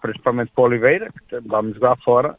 principalmente 0.01 0.53
para 0.53 0.63
o 0.63 0.67
Oliveira, 0.67 1.13
que 1.29 1.41
vamos 1.41 1.75
jogar 1.75 1.97
fora. 1.99 2.39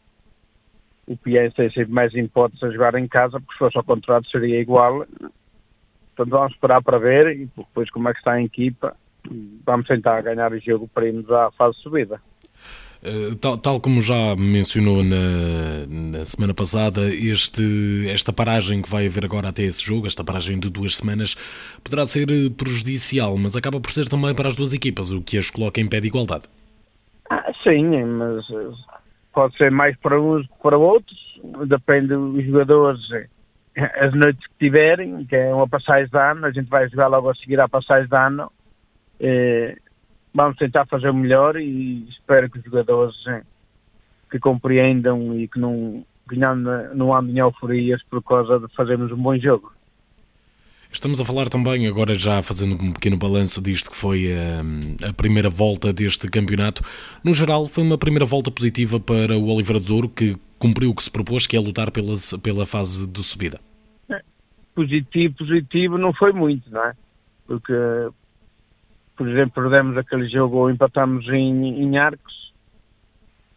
O 1.08 1.18
Piens 1.18 1.54
tem 1.54 1.70
sido 1.72 1.92
mais 1.92 2.14
hipóteses 2.14 2.64
a 2.64 2.72
jogar 2.72 2.96
em 2.96 3.08
casa, 3.08 3.40
porque 3.40 3.54
se 3.54 3.60
fosse 3.60 3.78
ao 3.78 3.84
contrário 3.84 4.28
seria 4.30 4.60
igual. 4.60 5.06
Portanto, 6.16 6.30
vamos 6.30 6.54
esperar 6.54 6.82
para 6.82 6.98
ver 6.98 7.36
e 7.36 7.46
depois 7.58 7.90
como 7.90 8.10
é 8.10 8.14
que 8.14 8.20
está 8.20 8.34
a 8.34 8.42
equipa. 8.42 8.96
Vamos 9.66 9.88
tentar 9.88 10.22
ganhar 10.22 10.54
o 10.54 10.60
jogo 10.60 10.88
para 10.88 11.08
irmos 11.08 11.30
à 11.30 11.52
fase 11.52 11.76
de 11.78 11.84
subida. 11.84 12.22
Eh, 13.06 13.36
tal, 13.40 13.56
tal, 13.56 13.80
como 13.80 14.02
já 14.02 14.36
mencionou 14.36 15.04
na, 15.04 15.86
na, 15.88 16.26
semana 16.26 16.56
passada, 16.56 17.02
este, 17.06 18.10
esta 18.10 18.34
paragem 18.34 18.82
que 18.82 18.90
vai 18.90 19.06
haver 19.06 19.24
agora 19.24 19.50
até 19.50 19.62
esse 19.62 19.86
jogo, 19.86 20.08
esta 20.08 20.24
paragem 20.24 20.60
de 20.60 20.72
duas 20.72 20.98
semanas, 20.98 21.36
poderá 21.84 22.04
ser 22.08 22.32
eh, 22.32 22.50
prejudicial, 22.50 23.38
mas 23.38 23.56
acaba 23.56 23.80
por 23.80 23.92
ser 23.92 24.10
também 24.10 24.34
para 24.34 24.48
as 24.48 24.56
duas 24.56 24.74
equipas, 24.74 25.12
o 25.12 25.22
que 25.22 25.38
as 25.38 25.52
coloca 25.52 25.80
em 25.80 25.88
pé 25.88 26.02
de 26.02 26.08
igualdade. 26.08 26.46
Ah, 27.30 27.52
sim, 27.64 28.04
mas 28.06 28.44
eh, 28.50 28.74
pode 29.32 29.56
ser 29.56 29.70
mais 29.70 29.96
para 29.98 30.20
uns 30.20 30.48
que 30.48 30.58
para 30.64 30.76
outros, 30.76 31.40
depende 31.68 32.08
dos 32.08 32.44
jogadores, 32.44 33.02
as 34.02 34.16
noites 34.16 34.48
que 34.48 34.66
tiverem, 34.66 35.26
que 35.26 35.36
é 35.36 35.54
uma 35.54 35.68
passagem 35.68 36.10
de 36.10 36.18
ano, 36.18 36.48
a 36.48 36.52
gente 36.52 36.70
vai 36.70 36.90
jogar 36.90 37.06
logo 37.10 37.30
a 37.30 37.36
seguir 37.36 37.60
à 37.60 37.70
passagem 37.70 38.10
de 38.10 38.18
ano 38.18 38.52
vamos 40.36 40.58
tentar 40.58 40.86
fazer 40.86 41.10
o 41.10 41.14
melhor 41.14 41.56
e 41.56 42.06
espero 42.10 42.50
que 42.50 42.60
os 42.60 42.66
jogadores 42.66 43.16
eh, 43.28 43.42
que 44.30 44.38
compreendam 44.38 45.40
e 45.40 45.48
que 45.48 45.58
não, 45.58 46.06
que 46.30 46.36
não, 46.36 46.56
não 46.94 47.16
andem 47.16 47.38
euforias 47.38 48.04
por 48.04 48.22
causa 48.22 48.60
de 48.60 48.68
fazermos 48.76 49.12
um 49.14 49.18
bom 49.18 49.38
jogo. 49.40 49.72
Estamos 50.92 51.20
a 51.20 51.26
falar 51.26 51.50
também, 51.50 51.88
agora 51.88 52.16
já 52.16 52.42
fazendo 52.42 52.76
um 52.82 52.94
pequeno 52.94 53.18
balanço 53.18 53.62
disto 53.62 53.90
que 53.90 53.96
foi 53.96 54.32
a, 54.32 54.62
eh, 54.62 55.10
a, 55.10 55.14
primeira 55.14 55.50
volta 55.50 55.94
deste 55.94 56.30
campeonato. 56.30 56.82
No 57.24 57.34
geral, 57.34 57.66
foi 57.66 57.84
uma 57.84 57.98
primeira 57.98 58.26
volta 58.26 58.52
positiva 58.52 59.00
para 59.00 59.38
o 59.38 59.50
Oliveira 59.50 59.80
de 59.80 59.86
Douro, 59.88 60.10
que 60.10 60.38
cumpriu 60.60 60.90
o 60.90 60.96
que 60.96 61.04
se 61.04 61.12
propôs, 61.12 61.48
que 61.48 61.56
é 61.56 61.60
lutar 61.60 61.92
pela, 61.92 62.14
pela 62.42 62.66
fase 62.66 63.10
de 63.10 63.24
subida. 63.24 63.60
É, 64.10 64.22
positivo, 64.74 65.36
positivo 65.38 65.98
não 65.98 66.14
foi 66.14 66.32
muito, 66.32 66.70
não 66.70 66.84
é? 66.84 66.94
Porque 67.46 67.74
por 69.16 69.28
exemplo, 69.28 69.64
perdemos 69.64 69.98
aquele 69.98 70.28
jogo 70.30 70.58
ou 70.58 70.70
empatamos 70.70 71.28
em, 71.30 71.84
em 71.84 71.98
Arcos, 71.98 72.54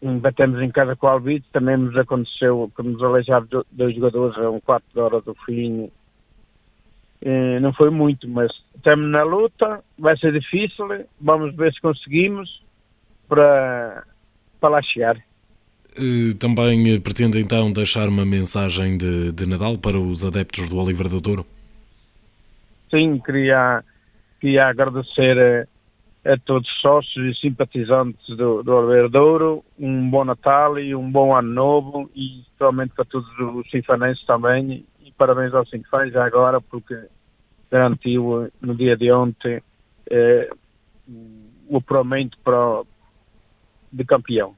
batemos 0.01 0.61
em 0.61 0.71
casa 0.71 0.95
com 0.95 1.07
o 1.07 1.09
Alvite, 1.09 1.45
também 1.51 1.77
nos 1.77 1.95
aconteceu 1.97 2.71
que 2.75 2.81
nos 2.83 3.01
aleijaram 3.03 3.47
dois 3.71 3.93
jogadores 3.95 4.37
a 4.37 4.49
um 4.49 4.59
quarto 4.59 4.85
de 4.93 4.99
hora 4.99 5.21
do 5.21 5.35
fim. 5.45 5.91
E 7.21 7.59
não 7.59 7.73
foi 7.73 7.89
muito, 7.89 8.27
mas 8.29 8.49
estamos 8.75 9.09
na 9.11 9.23
luta, 9.23 9.83
vai 9.97 10.17
ser 10.17 10.31
difícil, 10.31 10.87
vamos 11.19 11.53
ver 11.55 11.73
se 11.73 11.81
conseguimos 11.81 12.63
para, 13.27 14.03
para 14.61 14.69
lá 14.69 14.81
chegar. 14.81 15.17
Também 16.39 17.01
pretende 17.01 17.39
então 17.39 17.73
deixar 17.73 18.07
uma 18.07 18.25
mensagem 18.25 18.97
de, 18.97 19.33
de 19.33 19.45
Natal 19.45 19.77
para 19.77 19.99
os 19.99 20.25
adeptos 20.25 20.69
do 20.69 20.77
Oliveira 20.77 21.09
do 21.09 21.19
Douro? 21.19 21.45
Sim, 22.89 23.19
queria 23.19 23.83
queria 24.39 24.67
agradecer 24.67 25.67
a, 26.25 26.33
a 26.33 26.37
todos 26.37 26.69
os 26.69 26.81
sócios 26.81 27.37
e 27.37 27.39
simpatizantes 27.39 28.25
do, 28.35 28.63
do 28.63 29.09
Douro, 29.09 29.63
um 29.77 30.09
bom 30.09 30.25
Natal 30.25 30.79
e 30.79 30.95
um 30.95 31.11
bom 31.11 31.35
Ano 31.35 31.53
Novo 31.53 32.09
e 32.15 32.41
especialmente 32.41 32.93
para 32.93 33.05
todos 33.05 33.27
os 33.39 33.69
sinfanenses 33.69 34.25
também 34.25 34.85
e 35.01 35.11
parabéns 35.13 35.53
aos 35.53 35.69
Sinfãs 35.69 36.11
já 36.11 36.25
agora 36.25 36.61
porque 36.61 36.95
garantiu 37.71 38.49
no 38.61 38.75
dia 38.75 38.97
de 38.97 39.11
ontem 39.11 39.61
eh, 40.09 40.49
o 41.67 41.77
apuramento 41.77 42.37
para, 42.43 42.83
de 43.91 44.03
campeão. 44.03 44.55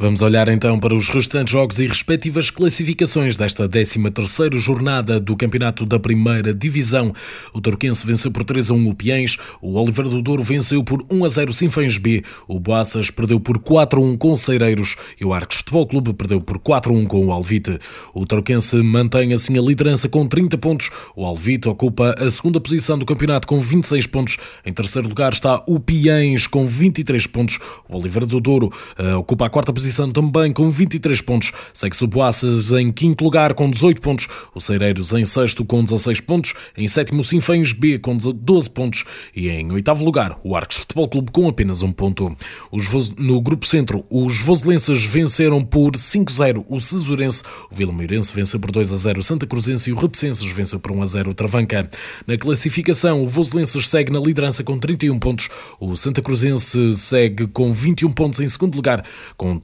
Vamos 0.00 0.22
olhar 0.22 0.46
então 0.46 0.78
para 0.78 0.94
os 0.94 1.08
restantes 1.08 1.50
jogos 1.50 1.80
e 1.80 1.88
respectivas 1.88 2.50
classificações 2.50 3.36
desta 3.36 3.68
13ª 3.68 4.56
jornada 4.56 5.18
do 5.18 5.36
Campeonato 5.36 5.84
da 5.84 5.98
Primeira 5.98 6.54
Divisão. 6.54 7.12
O 7.52 7.60
Torquense 7.60 8.06
venceu 8.06 8.30
por 8.30 8.44
3 8.44 8.70
a 8.70 8.74
1 8.74 8.88
o 8.88 8.94
Piens, 8.94 9.36
o 9.60 9.76
Oliveira 9.76 10.08
do 10.08 10.22
Douro 10.22 10.44
venceu 10.44 10.84
por 10.84 11.04
1 11.10 11.24
a 11.24 11.28
0 11.28 11.50
o 11.50 11.52
Sinfãs 11.52 11.98
B, 11.98 12.22
o 12.46 12.60
Boaças 12.60 13.10
perdeu 13.10 13.40
por 13.40 13.58
4 13.58 14.00
a 14.00 14.04
1 14.04 14.16
com 14.16 14.30
o 14.30 14.36
Ceireiros 14.36 14.94
e 15.20 15.24
o 15.24 15.34
Arcos 15.34 15.56
Futebol 15.56 15.84
Clube 15.84 16.14
perdeu 16.14 16.40
por 16.40 16.60
4 16.60 16.94
a 16.94 16.96
1 16.96 17.06
com 17.06 17.26
o 17.26 17.32
Alvite. 17.32 17.80
O 18.14 18.24
Torquense 18.24 18.76
mantém 18.76 19.32
assim 19.32 19.58
a 19.58 19.60
liderança 19.60 20.08
com 20.08 20.24
30 20.28 20.56
pontos, 20.58 20.90
o 21.16 21.24
Alvite 21.24 21.68
ocupa 21.68 22.14
a 22.16 22.30
segunda 22.30 22.60
posição 22.60 22.96
do 22.96 23.04
campeonato 23.04 23.48
com 23.48 23.60
26 23.60 24.06
pontos, 24.06 24.36
em 24.64 24.72
terceiro 24.72 25.08
lugar 25.08 25.32
está 25.32 25.60
o 25.66 25.80
Piens 25.80 26.46
com 26.46 26.64
23 26.64 27.26
pontos, 27.26 27.58
o 27.88 27.96
Oliveira 27.96 28.26
do 28.26 28.38
Douro 28.38 28.72
uh, 28.96 29.16
ocupa 29.16 29.46
a 29.46 29.50
quarta 29.50 29.72
posição 29.72 29.87
posição 29.88 30.10
também 30.10 30.52
com 30.52 30.70
23 30.70 31.20
pontos. 31.22 31.52
Segue-se 31.72 32.04
o 32.04 32.06
Boaças 32.06 32.72
em 32.72 32.92
quinto 32.92 33.24
lugar 33.24 33.54
com 33.54 33.70
18 33.70 34.00
pontos. 34.00 34.28
O 34.54 34.60
Cereiros 34.60 35.12
em 35.12 35.24
sexto 35.24 35.64
com 35.64 35.82
16 35.82 36.20
pontos. 36.20 36.54
Em 36.76 36.86
sétimo, 36.86 37.24
Sinfãs 37.24 37.72
B 37.72 37.98
com 37.98 38.16
12 38.16 38.70
pontos. 38.70 39.04
E 39.34 39.48
em 39.48 39.72
oitavo 39.72 40.04
lugar, 40.04 40.38
o 40.44 40.54
Arcos 40.54 40.78
Futebol 40.78 41.08
Clube 41.08 41.30
com 41.32 41.48
apenas 41.48 41.82
um 41.82 41.90
ponto. 41.90 42.36
Os, 42.70 43.14
no 43.16 43.40
grupo 43.40 43.66
centro, 43.66 44.04
os 44.10 44.40
voselenses 44.40 45.02
venceram 45.04 45.64
por 45.64 45.92
5-0 45.92 46.64
o 46.68 46.78
Cesurense. 46.78 47.42
O 47.70 47.74
Vila 47.74 47.92
Meirense 47.92 48.32
venceu 48.34 48.60
por 48.60 48.70
2-0 48.70 49.18
o 49.18 49.22
Santa 49.22 49.46
Cruzense 49.46 49.90
e 49.90 49.92
o 49.92 49.96
Repesenses 49.96 50.50
venceu 50.50 50.78
por 50.78 50.92
1-0 50.92 51.28
o 51.28 51.34
Travanca. 51.34 51.90
Na 52.26 52.36
classificação, 52.36 53.22
o 53.22 53.26
Voselenses 53.26 53.88
segue 53.88 54.12
na 54.12 54.20
liderança 54.20 54.62
com 54.62 54.78
31 54.78 55.18
pontos. 55.18 55.48
O 55.80 55.96
Santa 55.96 56.20
Cruzense 56.20 56.94
segue 56.94 57.46
com 57.46 57.72
21 57.72 58.12
pontos 58.12 58.40
em 58.40 58.48
segundo 58.48 58.76
lugar, 58.76 59.04
com 59.36 59.58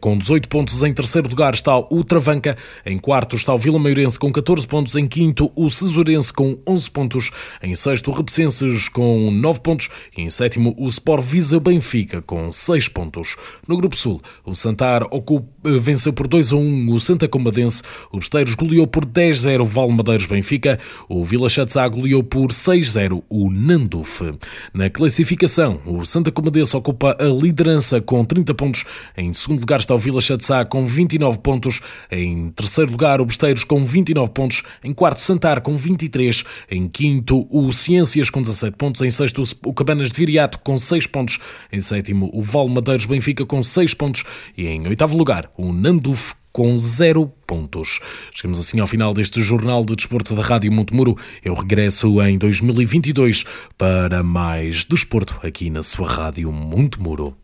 com 0.00 0.16
18 0.16 0.48
pontos. 0.48 0.82
Em 0.82 0.92
terceiro 0.92 1.28
lugar 1.28 1.54
está 1.54 1.76
o 1.78 2.04
Travanca. 2.04 2.56
Em 2.84 2.98
quarto 2.98 3.36
está 3.36 3.54
o 3.54 3.58
Vila 3.58 3.78
Maiorense 3.78 4.18
com 4.18 4.32
14 4.32 4.66
pontos. 4.66 4.96
Em 4.96 5.06
quinto, 5.06 5.50
o 5.54 5.68
Cesurense 5.70 6.32
com 6.32 6.58
11 6.66 6.90
pontos. 6.90 7.30
Em 7.62 7.74
sexto, 7.74 8.10
o 8.10 8.14
Rebecenses 8.14 8.88
com 8.88 9.30
9 9.30 9.60
pontos. 9.60 9.88
E 10.16 10.22
em 10.22 10.30
sétimo, 10.30 10.74
o 10.78 10.88
Sport 10.88 11.24
Visa 11.24 11.60
Benfica 11.60 12.22
com 12.22 12.50
6 12.50 12.88
pontos. 12.88 13.36
No 13.66 13.76
Grupo 13.76 13.96
Sul, 13.96 14.20
o 14.44 14.54
Santar 14.54 15.04
ocupa, 15.10 15.46
venceu 15.80 16.12
por 16.12 16.28
2 16.28 16.52
a 16.52 16.56
1 16.56 16.92
o 16.92 17.00
Santa 17.00 17.28
Combadense. 17.28 17.82
O 18.12 18.18
Besteiros 18.18 18.54
goleou 18.54 18.86
por 18.86 19.04
10-0 19.04 19.60
o 19.60 19.64
Valmadeiros 19.64 20.26
Benfica. 20.26 20.78
O 21.08 21.24
Vila 21.24 21.48
Chatzá 21.48 21.86
goleou 21.88 22.22
por 22.22 22.48
6-0 22.48 23.22
o 23.28 23.50
Nanduf. 23.50 24.34
Na 24.72 24.90
classificação, 24.90 25.80
o 25.86 26.04
Santa 26.04 26.30
Comadense 26.30 26.76
ocupa 26.76 27.16
a 27.18 27.24
liderança 27.24 28.00
com 28.00 28.24
30 28.24 28.54
pontos. 28.54 28.84
Em 29.16 29.32
segundo 29.32 29.53
lugar 29.60 29.80
está 29.80 29.94
o 29.94 29.98
Vila 29.98 30.20
Chatzá 30.20 30.64
com 30.64 30.86
29 30.86 31.38
pontos. 31.38 31.80
Em 32.10 32.50
terceiro 32.50 32.90
lugar, 32.90 33.20
o 33.20 33.26
Besteiros 33.26 33.64
com 33.64 33.84
29 33.84 34.30
pontos. 34.30 34.62
Em 34.82 34.92
quarto, 34.92 35.20
Santar 35.20 35.60
com 35.60 35.76
23. 35.76 36.44
Em 36.70 36.86
quinto, 36.86 37.46
o 37.50 37.72
Ciências 37.72 38.30
com 38.30 38.42
17 38.42 38.76
pontos. 38.76 39.02
Em 39.02 39.10
sexto, 39.10 39.42
o 39.64 39.72
Cabanas 39.72 40.10
de 40.10 40.16
Viriato 40.16 40.58
com 40.58 40.78
6 40.78 41.06
pontos. 41.06 41.38
Em 41.72 41.80
sétimo, 41.80 42.30
o 42.32 42.42
Valmadeiros 42.42 43.06
Benfica 43.06 43.44
com 43.44 43.62
6 43.62 43.94
pontos. 43.94 44.24
E 44.56 44.66
em 44.66 44.86
oitavo 44.86 45.16
lugar, 45.16 45.50
o 45.56 45.72
Nanduf 45.72 46.34
com 46.54 46.78
zero 46.78 47.26
pontos. 47.48 47.98
Chegamos 48.32 48.60
assim 48.60 48.78
ao 48.78 48.86
final 48.86 49.12
deste 49.12 49.42
Jornal 49.42 49.84
de 49.84 49.96
Desporto 49.96 50.36
da 50.36 50.42
Rádio 50.42 50.70
Montemuro. 50.70 51.16
Eu 51.44 51.52
regresso 51.52 52.22
em 52.22 52.38
2022 52.38 53.44
para 53.76 54.22
mais 54.22 54.84
desporto 54.84 55.40
aqui 55.42 55.68
na 55.68 55.82
sua 55.82 56.08
Rádio 56.08 56.52
Montemuro. 56.52 57.43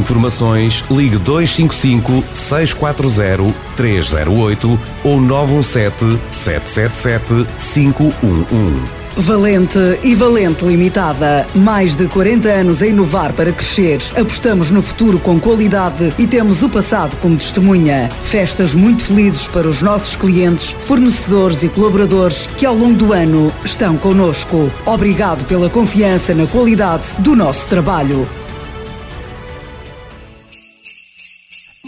informações, 0.01 0.83
ligue 0.89 1.17
255 1.17 2.23
640 2.33 3.53
308 3.77 4.79
ou 5.03 5.21
917 5.21 6.19
777 6.29 7.45
511. 7.57 9.01
Valente 9.17 9.77
e 10.03 10.15
Valente 10.15 10.65
Limitada. 10.65 11.45
Mais 11.53 11.95
de 11.95 12.07
40 12.07 12.47
anos 12.47 12.81
a 12.81 12.87
inovar 12.87 13.33
para 13.33 13.51
crescer. 13.51 14.01
Apostamos 14.15 14.71
no 14.71 14.81
futuro 14.81 15.19
com 15.19 15.39
qualidade 15.39 16.13
e 16.17 16.25
temos 16.25 16.63
o 16.63 16.69
passado 16.69 17.15
como 17.17 17.37
testemunha. 17.37 18.09
Festas 18.23 18.73
muito 18.73 19.03
felizes 19.03 19.47
para 19.47 19.67
os 19.67 19.81
nossos 19.81 20.15
clientes, 20.15 20.75
fornecedores 20.81 21.63
e 21.63 21.69
colaboradores 21.69 22.47
que 22.57 22.65
ao 22.65 22.75
longo 22.75 22.95
do 22.95 23.13
ano 23.13 23.51
estão 23.65 23.97
conosco. 23.97 24.71
Obrigado 24.85 25.45
pela 25.45 25.69
confiança 25.69 26.33
na 26.33 26.47
qualidade 26.47 27.13
do 27.19 27.35
nosso 27.35 27.65
trabalho. 27.67 28.27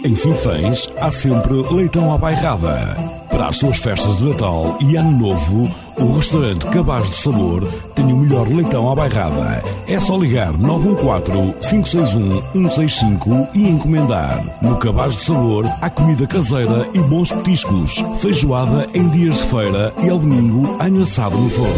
Em 0.04 0.14
Sinfãs 0.14 0.86
há 1.00 1.10
sempre 1.10 1.54
leitão 1.74 2.12
à 2.12 2.18
bairrada. 2.18 2.94
Para 3.30 3.48
as 3.48 3.56
suas 3.56 3.78
festas 3.78 4.18
de 4.18 4.24
Natal 4.24 4.76
e 4.82 4.96
Ano 4.96 5.12
Novo, 5.12 5.74
o 5.98 6.16
restaurante 6.16 6.66
Cabaz 6.66 7.08
do 7.08 7.16
Sabor 7.16 7.66
tem 7.94 8.12
o 8.12 8.16
melhor 8.16 8.48
leitão 8.48 8.90
à 8.90 8.94
bairrada. 8.94 9.62
É 9.86 10.00
só 10.00 10.16
ligar 10.16 10.52
914-561-165 10.54 13.48
e 13.54 13.68
encomendar. 13.68 14.42
No 14.60 14.76
Cabaz 14.76 15.14
do 15.16 15.22
Sabor 15.22 15.64
há 15.80 15.88
comida 15.88 16.26
caseira 16.26 16.88
e 16.92 16.98
bons 17.00 17.30
petiscos. 17.30 18.04
Feijoada 18.18 18.88
em 18.94 19.08
dias 19.10 19.36
de 19.36 19.42
feira 19.44 19.92
e 20.02 20.08
ao 20.08 20.18
domingo 20.18 20.76
anho 20.82 21.02
assado 21.02 21.38
no 21.38 21.48
forno. 21.48 21.74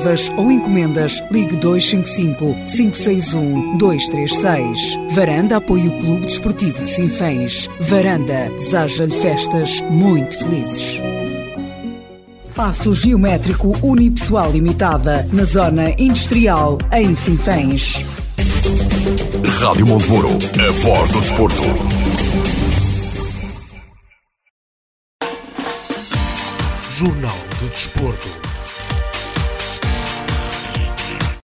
reservas 0.00 0.30
ou 0.36 0.50
encomendas, 0.50 1.22
ligue 1.30 1.56
255 1.56 2.54
561 2.72 3.76
236. 3.76 4.98
Varanda 5.12 5.56
apoia 5.58 5.88
o 5.88 6.00
Clube 6.00 6.26
Desportivo 6.26 6.82
de 6.82 6.90
Sinfãs. 6.90 7.68
Varanda 7.80 8.50
deseja-lhe 8.56 9.20
festas 9.20 9.80
muito 9.90 10.38
felizes. 10.38 11.00
Passo 12.54 12.92
Geométrico 12.92 13.76
Unipessoal 13.82 14.50
Limitada, 14.50 15.26
na 15.32 15.44
Zona 15.44 15.94
Industrial, 15.98 16.78
em 16.92 17.14
Sinfãs. 17.14 18.04
Rádio 19.60 19.86
Montemuro, 19.86 20.30
a 20.30 20.72
voz 20.82 21.10
do 21.10 21.20
desporto. 21.20 21.62
Jornal 26.92 27.36
do 27.60 27.68
Desporto. 27.68 28.49